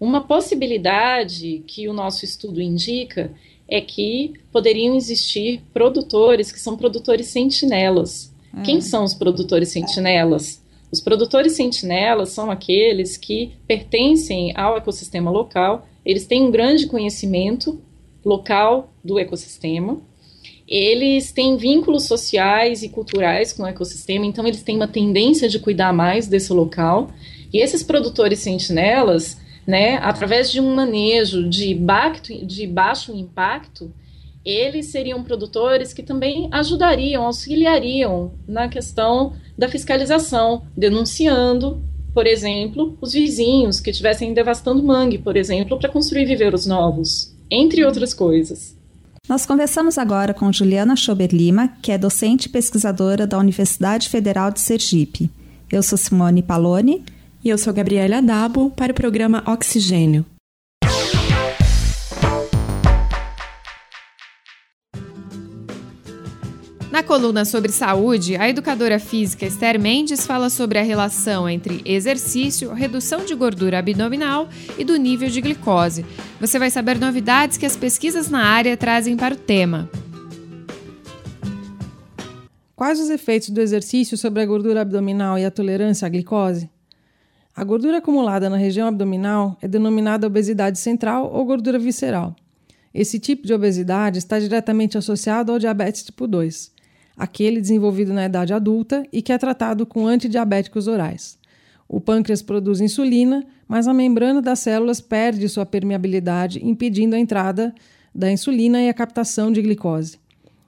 Uma 0.00 0.22
possibilidade 0.22 1.62
que 1.66 1.88
o 1.90 1.92
nosso 1.92 2.24
estudo 2.24 2.58
indica 2.58 3.30
é 3.68 3.82
que 3.82 4.32
poderiam 4.50 4.96
existir 4.96 5.62
produtores 5.74 6.50
que 6.50 6.58
são 6.58 6.74
produtores 6.74 7.26
sentinelas. 7.26 8.34
Quem 8.64 8.80
são 8.80 9.04
os 9.04 9.12
produtores 9.12 9.68
sentinelas? 9.70 10.62
Os 10.90 11.00
produtores 11.00 11.52
sentinelas 11.52 12.30
são 12.30 12.50
aqueles 12.50 13.16
que 13.16 13.52
pertencem 13.66 14.52
ao 14.56 14.76
ecossistema 14.76 15.30
local, 15.30 15.86
eles 16.04 16.26
têm 16.26 16.44
um 16.44 16.50
grande 16.50 16.86
conhecimento 16.86 17.80
local 18.24 18.92
do 19.04 19.18
ecossistema, 19.18 20.00
eles 20.66 21.30
têm 21.30 21.56
vínculos 21.56 22.04
sociais 22.04 22.82
e 22.82 22.88
culturais 22.88 23.52
com 23.52 23.62
o 23.62 23.66
ecossistema, 23.66 24.24
então 24.24 24.46
eles 24.46 24.62
têm 24.62 24.76
uma 24.76 24.88
tendência 24.88 25.48
de 25.48 25.58
cuidar 25.58 25.92
mais 25.92 26.26
desse 26.26 26.52
local. 26.52 27.10
E 27.52 27.58
esses 27.58 27.82
produtores 27.82 28.40
sentinelas, 28.40 29.38
né, 29.66 29.98
através 29.98 30.50
de 30.50 30.60
um 30.60 30.74
manejo 30.74 31.48
de, 31.48 31.72
impacto, 31.72 32.46
de 32.46 32.66
baixo 32.66 33.14
impacto, 33.14 33.92
eles 34.44 34.86
seriam 34.86 35.22
produtores 35.22 35.92
que 35.92 36.02
também 36.02 36.48
ajudariam, 36.50 37.24
auxiliariam 37.24 38.32
na 38.46 38.68
questão 38.68 39.34
da 39.56 39.68
fiscalização, 39.68 40.66
denunciando, 40.76 41.82
por 42.14 42.26
exemplo, 42.26 42.96
os 43.00 43.12
vizinhos 43.12 43.80
que 43.80 43.90
estivessem 43.90 44.32
devastando 44.32 44.82
mangue, 44.82 45.18
por 45.18 45.36
exemplo, 45.36 45.78
para 45.78 45.88
construir 45.88 46.24
viveiros 46.24 46.64
novos, 46.64 47.34
entre 47.50 47.84
outras 47.84 48.14
coisas. 48.14 48.76
Nós 49.28 49.44
conversamos 49.44 49.98
agora 49.98 50.32
com 50.32 50.52
Juliana 50.52 50.96
Schober 50.96 51.30
Lima, 51.34 51.68
que 51.82 51.90
é 51.90 51.98
docente 51.98 52.46
e 52.46 52.50
pesquisadora 52.50 53.26
da 53.26 53.38
Universidade 53.38 54.08
Federal 54.08 54.50
de 54.50 54.60
Sergipe. 54.60 55.30
Eu 55.72 55.82
sou 55.82 55.98
Simone 55.98 56.42
Paloni. 56.42 57.02
E 57.44 57.50
eu 57.50 57.58
sou 57.58 57.74
Gabriela 57.74 58.22
Dabo, 58.22 58.70
para 58.70 58.92
o 58.92 58.94
programa 58.94 59.44
Oxigênio. 59.46 60.24
Na 66.94 67.02
coluna 67.02 67.44
sobre 67.44 67.72
saúde, 67.72 68.36
a 68.36 68.48
educadora 68.48 69.00
física 69.00 69.44
Esther 69.44 69.80
Mendes 69.80 70.24
fala 70.24 70.48
sobre 70.48 70.78
a 70.78 70.82
relação 70.82 71.48
entre 71.48 71.82
exercício, 71.84 72.72
redução 72.72 73.24
de 73.24 73.34
gordura 73.34 73.80
abdominal 73.80 74.48
e 74.78 74.84
do 74.84 74.94
nível 74.94 75.28
de 75.28 75.40
glicose. 75.40 76.06
Você 76.40 76.56
vai 76.56 76.70
saber 76.70 77.00
novidades 77.00 77.56
que 77.56 77.66
as 77.66 77.76
pesquisas 77.76 78.30
na 78.30 78.44
área 78.44 78.76
trazem 78.76 79.16
para 79.16 79.34
o 79.34 79.36
tema. 79.36 79.90
Quais 82.76 83.00
os 83.00 83.10
efeitos 83.10 83.50
do 83.50 83.60
exercício 83.60 84.16
sobre 84.16 84.40
a 84.40 84.46
gordura 84.46 84.82
abdominal 84.82 85.36
e 85.36 85.44
a 85.44 85.50
tolerância 85.50 86.06
à 86.06 86.08
glicose? 86.08 86.70
A 87.56 87.64
gordura 87.64 87.98
acumulada 87.98 88.48
na 88.48 88.56
região 88.56 88.86
abdominal 88.86 89.58
é 89.60 89.66
denominada 89.66 90.28
obesidade 90.28 90.78
central 90.78 91.28
ou 91.34 91.44
gordura 91.44 91.76
visceral. 91.76 92.36
Esse 92.94 93.18
tipo 93.18 93.48
de 93.48 93.52
obesidade 93.52 94.18
está 94.18 94.38
diretamente 94.38 94.96
associado 94.96 95.50
ao 95.50 95.58
diabetes 95.58 96.04
tipo 96.04 96.28
2 96.28 96.73
aquele 97.16 97.60
desenvolvido 97.60 98.12
na 98.12 98.26
idade 98.26 98.52
adulta 98.52 99.04
e 99.12 99.22
que 99.22 99.32
é 99.32 99.38
tratado 99.38 99.86
com 99.86 100.06
antidiabéticos 100.06 100.86
orais. 100.88 101.38
O 101.88 102.00
pâncreas 102.00 102.42
produz 102.42 102.80
insulina, 102.80 103.44
mas 103.68 103.86
a 103.86 103.94
membrana 103.94 104.40
das 104.40 104.60
células 104.60 105.00
perde 105.00 105.48
sua 105.48 105.66
permeabilidade, 105.66 106.64
impedindo 106.64 107.14
a 107.14 107.18
entrada 107.18 107.74
da 108.14 108.30
insulina 108.30 108.80
e 108.80 108.88
a 108.88 108.94
captação 108.94 109.52
de 109.52 109.60
glicose. 109.62 110.18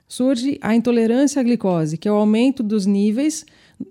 Surge 0.09 0.59
a 0.61 0.75
intolerância 0.75 1.41
à 1.41 1.43
glicose, 1.43 1.97
que 1.99 2.07
é 2.07 2.13
o 2.13 2.17
aumento 2.17 2.63
dos 2.63 2.87
níveis 2.87 3.45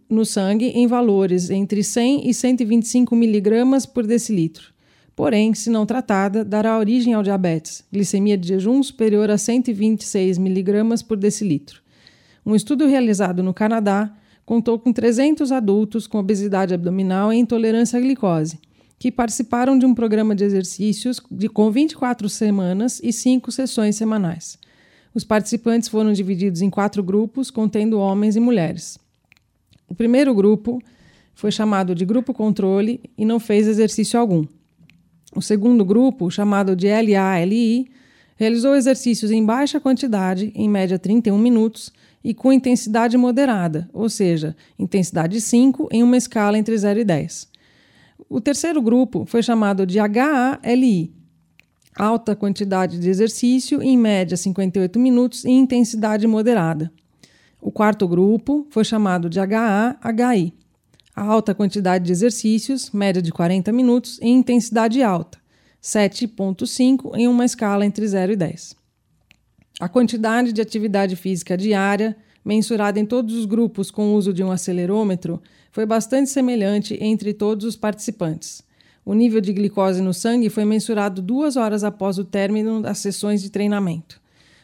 no 0.10 0.26
sangue 0.26 0.68
em 0.68 0.88
valores 0.88 1.49
entre 1.49 1.84
100 1.84 2.30
e 2.30 2.34
125 2.34 3.16
miligramas 3.16 3.86
por 3.86 4.08
decilitro. 4.08 4.74
Porém, 5.16 5.53
se 5.53 5.70
não 5.70 5.86
tratada, 5.86 6.43
dará 6.43 6.78
origem 6.78 7.14
ao 7.14 7.24
diabetes, 7.24 7.84
glicemia 7.91 8.38
de 8.38 8.49
jejum 8.49 8.82
superior 8.84 9.30
a 9.30 9.38
126 9.38 10.38
miligramas 10.38 11.01
por 11.01 11.18
decilitro. 11.18 11.82
Um 12.46 12.56
estudo 12.56 12.86
realizado 12.86 13.41
no 13.41 13.54
Canadá 13.54 14.14
contou 14.46 14.78
com 14.78 14.93
300 14.93 15.52
adultos 15.52 16.06
com 16.06 16.20
obesidade 16.20 16.74
abdominal 16.74 17.34
e 17.34 17.38
intolerância 17.38 17.98
à 17.98 18.02
glicose, 18.02 18.60
que 19.00 19.12
participaram 19.12 19.80
de 19.80 19.86
um 19.86 19.96
programa 19.96 20.36
de 20.36 20.43
exercícios 20.43 21.20
de, 21.32 21.50
com 21.50 21.72
24 21.72 22.30
semanas 22.30 23.02
e 23.04 23.12
5 23.12 23.52
sessões 23.52 23.96
semanais. 23.96 24.60
Os 25.14 25.24
participantes 25.24 25.89
foram 25.89 26.14
divididos 26.14 26.62
em 26.62 26.70
quatro 26.70 27.02
grupos, 27.02 27.50
contendo 27.50 28.00
homens 28.00 28.36
e 28.36 28.39
mulheres. 28.39 29.00
O 29.88 29.96
primeiro 29.96 30.36
grupo 30.36 30.80
foi 31.34 31.52
chamado 31.52 31.96
de 31.96 32.06
grupo 32.06 32.34
controle 32.34 33.02
e 33.18 33.26
não 33.26 33.39
fez 33.39 33.66
exercício 33.68 34.20
algum. 34.20 34.46
O 35.36 35.41
segundo 35.41 35.84
grupo, 35.84 36.30
chamado 36.30 36.76
de 36.76 36.88
LALI, 36.88 37.89
realizou 38.36 38.76
exercícios 38.76 39.32
em 39.32 39.43
baixa 39.43 39.80
quantidade, 39.80 40.52
em 40.54 40.70
média 40.70 41.00
31 41.00 41.38
minutos, 41.38 41.91
e 42.26 42.34
com 42.34 42.51
intensidade 42.51 43.15
moderada, 43.19 43.88
ou 43.93 44.09
seja, 44.09 44.55
intensidade 44.80 45.39
5 45.39 45.89
em 45.91 46.01
uma 46.01 46.17
escala 46.17 46.57
entre 46.57 46.76
0 46.76 47.01
e 47.01 47.05
10. 47.05 47.47
O 48.28 48.41
terceiro 48.41 48.82
grupo 48.82 49.26
foi 49.28 49.43
chamado 49.43 49.86
de 49.86 49.99
HALI, 49.99 51.13
alta 51.95 52.36
quantidade 52.36 52.97
de 52.97 53.07
exercício, 53.07 53.80
em 53.80 53.95
média 53.95 54.36
58 54.36 54.99
minutos 54.99 55.45
e 55.45 55.51
intensidade 55.51 56.26
moderada. 56.26 56.91
O 57.61 57.71
quarto 57.71 58.07
grupo 58.07 58.65
foi 58.71 58.84
chamado 58.84 59.30
de 59.30 59.39
HA-HI, 59.39 60.51
alta 61.15 61.53
quantidade 61.53 62.05
de 62.05 62.11
exercícios, 62.11 62.89
média 62.89 63.21
de 63.21 63.32
40 63.32 63.71
minutos 63.71 64.17
e 64.19 64.28
intensidade 64.28 65.03
alta, 65.03 65.38
7,5 65.80 67.15
em 67.15 67.28
uma 67.28 67.45
escala 67.45 67.86
entre 67.86 68.07
0 68.07 68.32
e 68.32 68.36
10. 68.36 68.84
A 69.80 69.89
quantidade 69.89 70.53
de 70.53 70.61
atividade 70.61 71.17
física 71.17 71.57
diária, 71.57 72.15
mensurada 72.45 72.97
em 72.97 73.05
todos 73.05 73.36
os 73.36 73.45
grupos 73.45 73.91
com 73.91 74.13
o 74.13 74.15
uso 74.15 74.34
de 74.34 74.41
um 74.41 74.49
acelerômetro, 74.49 75.41
foi 75.69 75.86
bastante 75.86 76.30
semelhante 76.30 76.97
entre 77.01 77.34
todos 77.34 77.65
os 77.65 77.76
participantes. 77.76 78.63
O 79.03 79.13
nível 79.13 79.41
de 79.41 79.51
glicose 79.51 80.01
no 80.01 80.13
sangue 80.13 80.49
foi 80.49 80.63
mensurado 80.63 81.21
duas 81.21 81.57
horas 81.57 81.84
após 81.84 82.17
o 82.17 82.23
término 82.23 82.82
das 82.82 82.99
sessões 82.99 83.41
de 83.41 83.49
treinamento. 83.49 84.21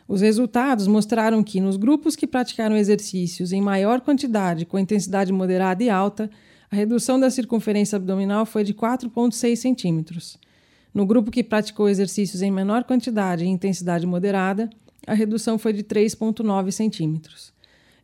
Os 0.08 0.22
resultados 0.22 0.88
mostraram 0.88 1.44
que, 1.44 1.60
nos 1.60 1.76
grupos 1.76 2.16
que 2.16 2.26
praticaram 2.26 2.78
exercícios 2.78 3.52
em 3.52 3.62
maior 3.62 4.00
quantidade, 4.00 4.66
com 4.66 4.80
intensidade 4.80 5.34
moderada 5.34 5.84
e 5.84 5.90
alta, 5.90 6.30
a 6.72 6.76
redução 6.76 7.20
da 7.20 7.30
circunferência 7.30 7.98
abdominal 7.98 8.46
foi 8.46 8.64
de 8.64 8.74
4,6 8.74 9.58
centímetros. 9.58 10.40
No 10.94 11.06
grupo 11.06 11.32
que 11.32 11.44
praticou 11.44 11.88
exercícios 11.88 12.42
em 12.42 12.52
menor 12.52 12.84
quantidade 12.86 13.44
e 13.44 13.48
intensidade 13.48 14.08
moderada, 14.08 14.70
a 15.08 15.14
redução 15.14 15.58
foi 15.58 15.74
de 15.74 15.84
3,9 15.84 16.72
centímetros. 16.72 17.54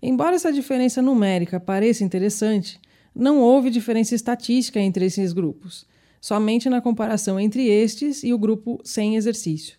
Embora 0.02 0.36
essa 0.36 0.52
diferença 0.52 1.02
numérica 1.02 1.60
pareça 1.60 2.04
interessante, 2.04 2.80
não 3.16 3.40
houve 3.40 3.70
diferença 3.70 4.14
estatística 4.14 4.80
entre 4.80 5.06
esses 5.06 5.34
grupos, 5.34 5.86
somente 6.22 6.70
na 6.70 6.82
comparação 6.82 7.40
entre 7.40 7.68
estes 7.68 8.24
e 8.24 8.34
o 8.34 8.38
grupo 8.38 8.80
sem 8.84 9.16
exercício. 9.16 9.78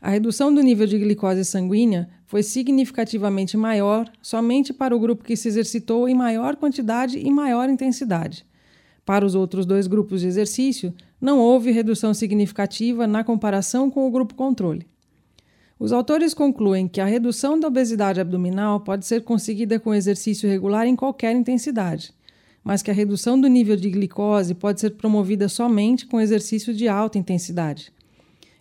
A 0.00 0.10
redução 0.10 0.54
do 0.54 0.62
nível 0.62 0.86
de 0.86 0.98
glicose 0.98 1.44
sanguínea 1.44 2.08
foi 2.26 2.42
significativamente 2.42 3.56
maior 3.56 4.10
somente 4.22 4.72
para 4.72 4.96
o 4.96 5.00
grupo 5.00 5.24
que 5.24 5.36
se 5.36 5.48
exercitou 5.48 6.08
em 6.08 6.14
maior 6.14 6.56
quantidade 6.56 7.18
e 7.18 7.30
maior 7.30 7.68
intensidade. 7.68 8.46
Para 9.04 9.26
os 9.26 9.34
outros 9.34 9.66
dois 9.66 9.86
grupos 9.86 10.20
de 10.20 10.28
exercício, 10.28 10.94
não 11.20 11.38
houve 11.38 11.70
redução 11.70 12.14
significativa 12.14 13.06
na 13.06 13.24
comparação 13.24 13.90
com 13.90 14.06
o 14.06 14.10
grupo 14.10 14.34
controle. 14.34 14.86
Os 15.80 15.92
autores 15.92 16.34
concluem 16.34 16.86
que 16.86 17.00
a 17.00 17.06
redução 17.06 17.58
da 17.58 17.66
obesidade 17.66 18.20
abdominal 18.20 18.80
pode 18.80 19.06
ser 19.06 19.22
conseguida 19.24 19.80
com 19.80 19.94
exercício 19.94 20.46
regular 20.46 20.86
em 20.86 20.94
qualquer 20.94 21.34
intensidade, 21.34 22.12
mas 22.62 22.82
que 22.82 22.90
a 22.90 22.94
redução 22.94 23.40
do 23.40 23.48
nível 23.48 23.74
de 23.76 23.88
glicose 23.88 24.54
pode 24.54 24.78
ser 24.78 24.90
promovida 24.90 25.48
somente 25.48 26.04
com 26.04 26.20
exercício 26.20 26.74
de 26.74 26.86
alta 26.86 27.16
intensidade. 27.16 27.90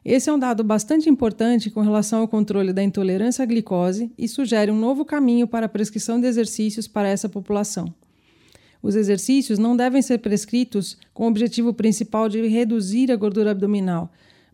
Esse 0.06 0.30
é 0.30 0.34
um 0.34 0.40
dado 0.40 0.64
bastante 0.64 1.10
importante 1.10 1.70
com 1.70 1.82
relação 1.82 2.22
ao 2.22 2.28
controle 2.28 2.72
da 2.72 2.82
intolerância 2.82 3.44
à 3.44 3.46
glicose 3.46 4.10
e 4.18 4.26
sugere 4.26 4.72
um 4.72 4.80
novo 4.80 5.04
caminho 5.04 5.46
para 5.46 5.66
a 5.66 5.70
prescrição 5.70 6.22
de 6.22 6.26
exercícios 6.26 6.88
para 6.88 7.10
essa 7.10 7.28
população. 7.28 7.94
Os 8.82 8.96
exercícios 8.96 9.60
não 9.60 9.76
devem 9.76 10.02
ser 10.02 10.20
prescritos 10.20 10.98
com 11.14 11.26
o 11.26 11.28
objetivo 11.28 11.74
principal 11.74 12.30
de 12.30 12.48
reduzir 12.48 13.12
a 13.12 13.18
gordura 13.18 13.52
abdominal, 13.52 14.10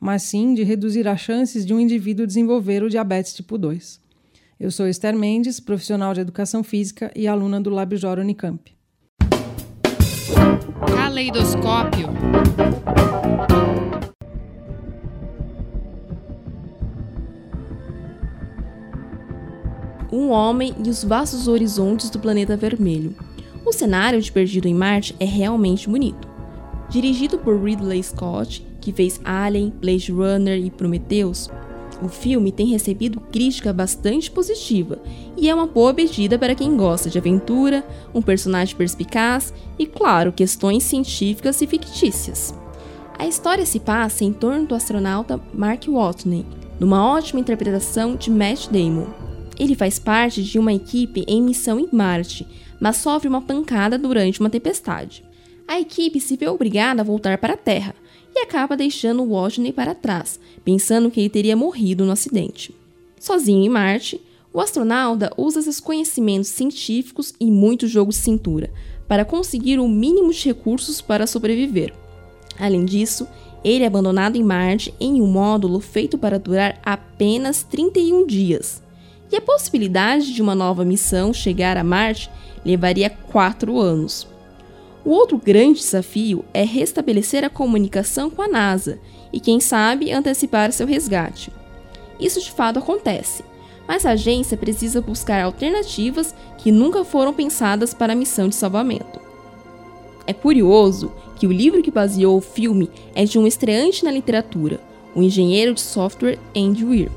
mas 0.05 0.21
sim 0.21 0.53
de 0.53 0.61
reduzir 0.61 1.07
as 1.07 1.19
chances 1.19 1.65
de 1.65 1.73
um 1.73 1.79
indivíduo 1.79 2.27
desenvolver 2.27 2.83
o 2.83 2.89
diabetes 2.91 3.33
tipo 3.33 3.57
2. 3.57 3.99
Eu 4.59 4.69
sou 4.69 4.87
Esther 4.87 5.17
Mendes, 5.17 5.59
profissional 5.59 6.13
de 6.13 6.21
educação 6.21 6.63
física 6.63 7.11
e 7.15 7.27
aluna 7.27 7.59
do 7.59 7.71
LabJOR 7.71 8.19
Unicamp. 8.19 8.71
Caleidoscópio. 10.95 12.09
Um 20.13 20.29
homem 20.29 20.75
e 20.85 20.87
os 20.87 21.03
vastos 21.03 21.47
horizontes 21.47 22.11
do 22.11 22.19
planeta 22.19 22.55
vermelho. 22.55 23.15
O 23.65 23.73
cenário 23.73 24.21
de 24.21 24.31
Perdido 24.31 24.67
em 24.67 24.73
Marte 24.75 25.15
é 25.19 25.25
realmente 25.25 25.89
bonito. 25.89 26.29
Dirigido 26.91 27.39
por 27.39 27.59
Ridley 27.59 28.03
Scott, 28.03 28.63
que 28.86 28.93
fez 28.93 29.19
Alien, 29.25 29.73
Blade 29.81 30.11
Runner 30.11 30.63
e 30.63 30.69
Prometheus, 30.69 31.49
O 32.01 32.09
filme 32.09 32.51
tem 32.51 32.67
recebido 32.67 33.19
crítica 33.19 33.71
bastante 33.71 34.29
positiva 34.29 34.99
e 35.38 35.49
é 35.49 35.55
uma 35.55 35.65
boa 35.65 35.93
pedida 35.93 36.38
para 36.38 36.53
quem 36.53 36.75
gosta 36.75 37.09
de 37.09 37.17
aventura, 37.17 37.86
um 38.13 38.21
personagem 38.21 38.75
perspicaz 38.75 39.53
e, 39.79 39.86
claro, 39.86 40.33
questões 40.33 40.83
científicas 40.83 41.61
e 41.61 41.67
fictícias. 41.67 42.53
A 43.17 43.25
história 43.25 43.65
se 43.65 43.79
passa 43.79 44.25
em 44.25 44.33
torno 44.33 44.67
do 44.67 44.75
astronauta 44.75 45.39
Mark 45.53 45.86
Watney, 45.88 46.45
numa 46.79 47.09
ótima 47.09 47.39
interpretação 47.39 48.15
de 48.15 48.29
Matt 48.29 48.67
Damon. 48.67 49.07
Ele 49.57 49.73
faz 49.73 49.97
parte 49.97 50.43
de 50.43 50.59
uma 50.59 50.73
equipe 50.73 51.23
em 51.27 51.41
missão 51.41 51.79
em 51.79 51.88
Marte, 51.93 52.45
mas 52.77 52.97
sofre 52.97 53.29
uma 53.29 53.41
pancada 53.41 53.97
durante 53.97 54.41
uma 54.41 54.49
tempestade. 54.49 55.23
A 55.65 55.79
equipe 55.79 56.19
se 56.19 56.36
vê 56.36 56.47
obrigada 56.47 57.01
a 57.01 57.05
voltar 57.05 57.38
para 57.38 57.53
a 57.53 57.57
Terra 57.57 57.95
e 58.36 58.39
acaba 58.41 58.75
deixando 58.75 59.25
Watney 59.25 59.71
para 59.71 59.95
trás, 59.95 60.39
pensando 60.63 61.09
que 61.09 61.21
ele 61.21 61.29
teria 61.29 61.55
morrido 61.55 62.03
no 62.03 62.11
acidente. 62.11 62.75
Sozinho 63.17 63.63
em 63.63 63.69
Marte, 63.69 64.21
o 64.53 64.59
astronauta 64.59 65.31
usa 65.38 65.61
seus 65.61 65.79
conhecimentos 65.79 66.49
científicos 66.49 67.33
e 67.39 67.49
muito 67.49 67.88
jogo 67.88 68.11
de 68.11 68.17
cintura 68.17 68.71
para 69.07 69.25
conseguir 69.25 69.79
o 69.79 69.88
mínimo 69.88 70.33
de 70.33 70.45
recursos 70.45 71.01
para 71.01 71.27
sobreviver. 71.27 71.93
Além 72.59 72.86
disso, 72.86 73.27
ele 73.63 73.83
é 73.83 73.88
abandonado 73.88 74.36
em 74.36 74.43
Marte 74.43 74.93
em 74.99 75.21
um 75.21 75.27
módulo 75.27 75.79
feito 75.79 76.17
para 76.17 76.39
durar 76.39 76.79
apenas 76.83 77.63
31 77.63 78.25
dias. 78.25 78.81
E 79.31 79.36
a 79.36 79.41
possibilidade 79.41 80.33
de 80.33 80.41
uma 80.41 80.55
nova 80.55 80.86
missão 80.86 81.33
chegar 81.33 81.77
a 81.77 81.83
Marte 81.83 82.29
levaria 82.63 83.09
4 83.09 83.79
anos. 83.79 84.27
O 85.05 85.11
outro 85.11 85.37
grande 85.37 85.79
desafio 85.79 86.43
é 86.51 86.63
restabelecer 86.63 87.43
a 87.43 87.49
comunicação 87.49 88.27
com 88.27 88.41
a 88.41 88.47
NASA 88.47 88.97
e, 89.31 89.39
quem 89.39 89.59
sabe, 89.59 90.11
antecipar 90.11 90.71
seu 90.71 90.87
resgate. 90.87 91.51
Isso 92.19 92.41
de 92.41 92.51
fato 92.51 92.79
acontece, 92.79 93.43
mas 93.87 94.03
a 94.03 94.11
agência 94.11 94.57
precisa 94.57 94.99
buscar 94.99 95.43
alternativas 95.43 96.33
que 96.57 96.71
nunca 96.71 97.05
foram 97.05 97.31
pensadas 97.31 97.93
para 97.93 98.13
a 98.13 98.15
missão 98.15 98.49
de 98.49 98.55
salvamento. 98.55 99.19
É 100.25 100.33
curioso 100.33 101.11
que 101.35 101.45
o 101.45 101.51
livro 101.51 101.83
que 101.83 101.91
baseou 101.91 102.37
o 102.37 102.41
filme 102.41 102.89
é 103.13 103.25
de 103.25 103.37
um 103.37 103.45
estreante 103.45 104.03
na 104.03 104.09
literatura, 104.09 104.79
o 105.13 105.21
engenheiro 105.21 105.75
de 105.75 105.81
software 105.81 106.39
Andy 106.57 106.83
Weir. 106.83 107.11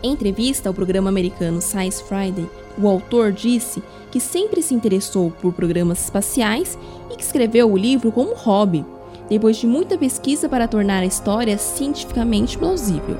Em 0.00 0.12
entrevista 0.12 0.68
ao 0.68 0.74
programa 0.74 1.08
americano 1.08 1.60
Science 1.60 2.04
Friday, 2.04 2.48
o 2.78 2.86
autor 2.86 3.32
disse 3.32 3.82
que 4.16 4.20
sempre 4.20 4.62
se 4.62 4.72
interessou 4.72 5.30
por 5.30 5.52
programas 5.52 6.04
espaciais 6.04 6.78
e 7.12 7.16
que 7.16 7.22
escreveu 7.22 7.70
o 7.70 7.76
livro 7.76 8.10
como 8.10 8.34
hobby, 8.34 8.82
depois 9.28 9.58
de 9.58 9.66
muita 9.66 9.98
pesquisa 9.98 10.48
para 10.48 10.66
tornar 10.66 11.02
a 11.02 11.06
história 11.06 11.58
cientificamente 11.58 12.56
plausível. 12.56 13.18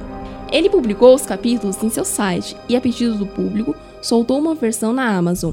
Ele 0.50 0.70
publicou 0.70 1.14
os 1.14 1.26
capítulos 1.26 1.82
em 1.82 1.90
seu 1.90 2.02
site 2.02 2.56
e, 2.66 2.74
a 2.74 2.80
pedido 2.80 3.18
do 3.18 3.26
público, 3.26 3.74
soltou 4.00 4.38
uma 4.38 4.54
versão 4.54 4.90
na 4.90 5.14
Amazon. 5.14 5.52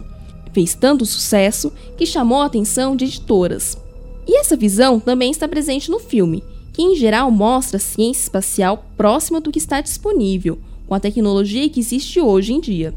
Fez 0.54 0.76
tanto 0.76 1.06
sucesso 1.06 1.74
que 1.98 2.06
chamou 2.06 2.42
a 2.42 2.46
atenção 2.46 2.96
de 2.96 3.04
editoras. 3.04 3.78
E 4.26 4.40
essa 4.40 4.56
visão 4.56 4.98
também 4.98 5.30
está 5.30 5.46
presente 5.46 5.92
no 5.92 6.00
filme, 6.00 6.42
que 6.72 6.82
em 6.82 6.96
geral 6.96 7.30
mostra 7.30 7.76
a 7.76 7.82
ciência 7.82 8.22
espacial 8.22 8.86
próxima 8.96 9.42
do 9.42 9.52
que 9.52 9.60
está 9.60 9.82
disponível, 9.82 10.58
com 10.88 10.96
a 10.96 11.02
tecnologia 11.02 11.68
que 11.68 11.82
existe 11.82 12.22
hoje 12.22 12.54
em 12.54 12.62
dia. 12.62 12.94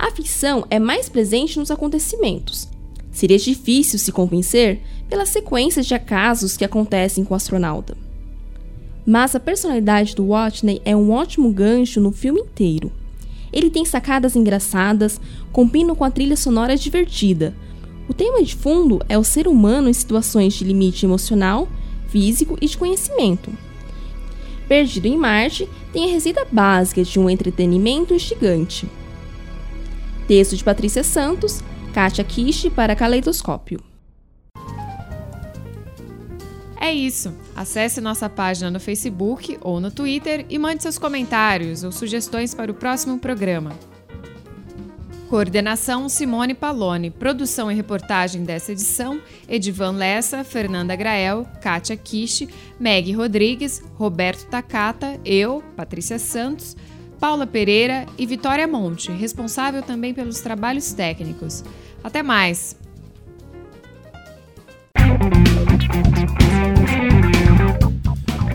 A 0.00 0.10
ficção 0.10 0.64
é 0.70 0.78
mais 0.78 1.10
presente 1.10 1.58
nos 1.58 1.70
acontecimentos. 1.70 2.66
Seria 3.12 3.36
difícil 3.36 3.98
se 3.98 4.10
convencer 4.10 4.80
pelas 5.10 5.28
sequências 5.28 5.84
de 5.84 5.92
acasos 5.92 6.56
que 6.56 6.64
acontecem 6.64 7.22
com 7.22 7.34
o 7.34 7.36
astronauta. 7.36 7.94
Mas 9.04 9.34
a 9.34 9.40
personalidade 9.40 10.14
do 10.14 10.28
Watney 10.28 10.80
é 10.86 10.96
um 10.96 11.10
ótimo 11.10 11.52
gancho 11.52 12.00
no 12.00 12.12
filme 12.12 12.40
inteiro. 12.40 12.90
Ele 13.52 13.68
tem 13.68 13.84
sacadas 13.84 14.34
engraçadas, 14.34 15.20
combina 15.52 15.94
com 15.94 16.04
a 16.04 16.10
trilha 16.10 16.36
sonora 16.36 16.78
divertida, 16.78 17.54
o 18.08 18.14
tema 18.14 18.42
de 18.42 18.56
fundo 18.56 19.00
é 19.06 19.18
o 19.18 19.22
ser 19.22 19.46
humano 19.46 19.88
em 19.88 19.92
situações 19.92 20.54
de 20.54 20.64
limite 20.64 21.04
emocional, 21.04 21.68
físico 22.08 22.56
e 22.58 22.66
de 22.66 22.78
conhecimento. 22.78 23.52
Perdido 24.66 25.06
em 25.06 25.16
Marte 25.16 25.68
tem 25.92 26.10
a 26.10 26.12
receita 26.14 26.44
básica 26.50 27.04
de 27.04 27.20
um 27.20 27.28
entretenimento 27.28 28.14
instigante. 28.14 28.88
Texto 30.30 30.56
de 30.56 30.62
Patrícia 30.62 31.02
Santos, 31.02 31.60
Kátia 31.92 32.22
Kishi 32.22 32.70
para 32.70 32.94
Caleidoscópio. 32.94 33.82
É 36.80 36.92
isso. 36.92 37.34
Acesse 37.56 38.00
nossa 38.00 38.28
página 38.28 38.70
no 38.70 38.78
Facebook 38.78 39.58
ou 39.60 39.80
no 39.80 39.90
Twitter 39.90 40.46
e 40.48 40.56
mande 40.56 40.84
seus 40.84 40.98
comentários 40.98 41.82
ou 41.82 41.90
sugestões 41.90 42.54
para 42.54 42.70
o 42.70 42.74
próximo 42.74 43.18
programa. 43.18 43.76
Coordenação 45.28 46.08
Simone 46.08 46.54
Palone. 46.54 47.10
Produção 47.10 47.68
e 47.68 47.74
reportagem 47.74 48.44
dessa 48.44 48.70
edição: 48.70 49.20
Edivan 49.48 49.96
Lessa, 49.96 50.44
Fernanda 50.44 50.94
Grael, 50.94 51.44
Kátia 51.60 51.96
Kishi, 51.96 52.48
Meg 52.78 53.12
Rodrigues, 53.12 53.82
Roberto 53.94 54.46
Takata, 54.46 55.20
eu, 55.24 55.60
Patrícia 55.76 56.20
Santos, 56.20 56.76
Paula 57.20 57.46
Pereira 57.46 58.06
e 58.18 58.26
Vitória 58.26 58.66
Monte, 58.66 59.12
responsável 59.12 59.82
também 59.82 60.14
pelos 60.14 60.40
trabalhos 60.40 60.92
técnicos. 60.92 61.62
Até 62.02 62.22
mais! 62.22 62.76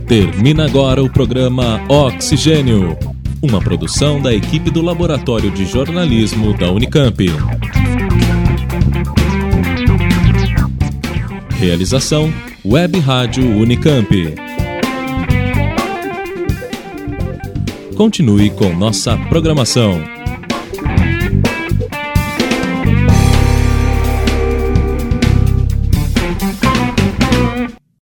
Termina 0.07 0.66
agora 0.66 1.03
o 1.03 1.09
programa 1.09 1.82
Oxigênio 1.88 2.97
uma 3.45 3.61
produção 3.61 4.20
da 4.20 4.34
equipe 4.34 4.72
do 4.72 4.82
Laboratório 4.82 5.51
de 5.51 5.66
Jornalismo 5.66 6.57
da 6.57 6.72
Unicamp. 6.72 7.24
Realização 11.59 12.34
Web 12.66 12.99
Rádio 12.99 13.45
Unicamp. 13.45 14.34
Continue 17.96 18.50
com 18.52 18.76
nossa 18.76 19.18
programação. 19.30 20.14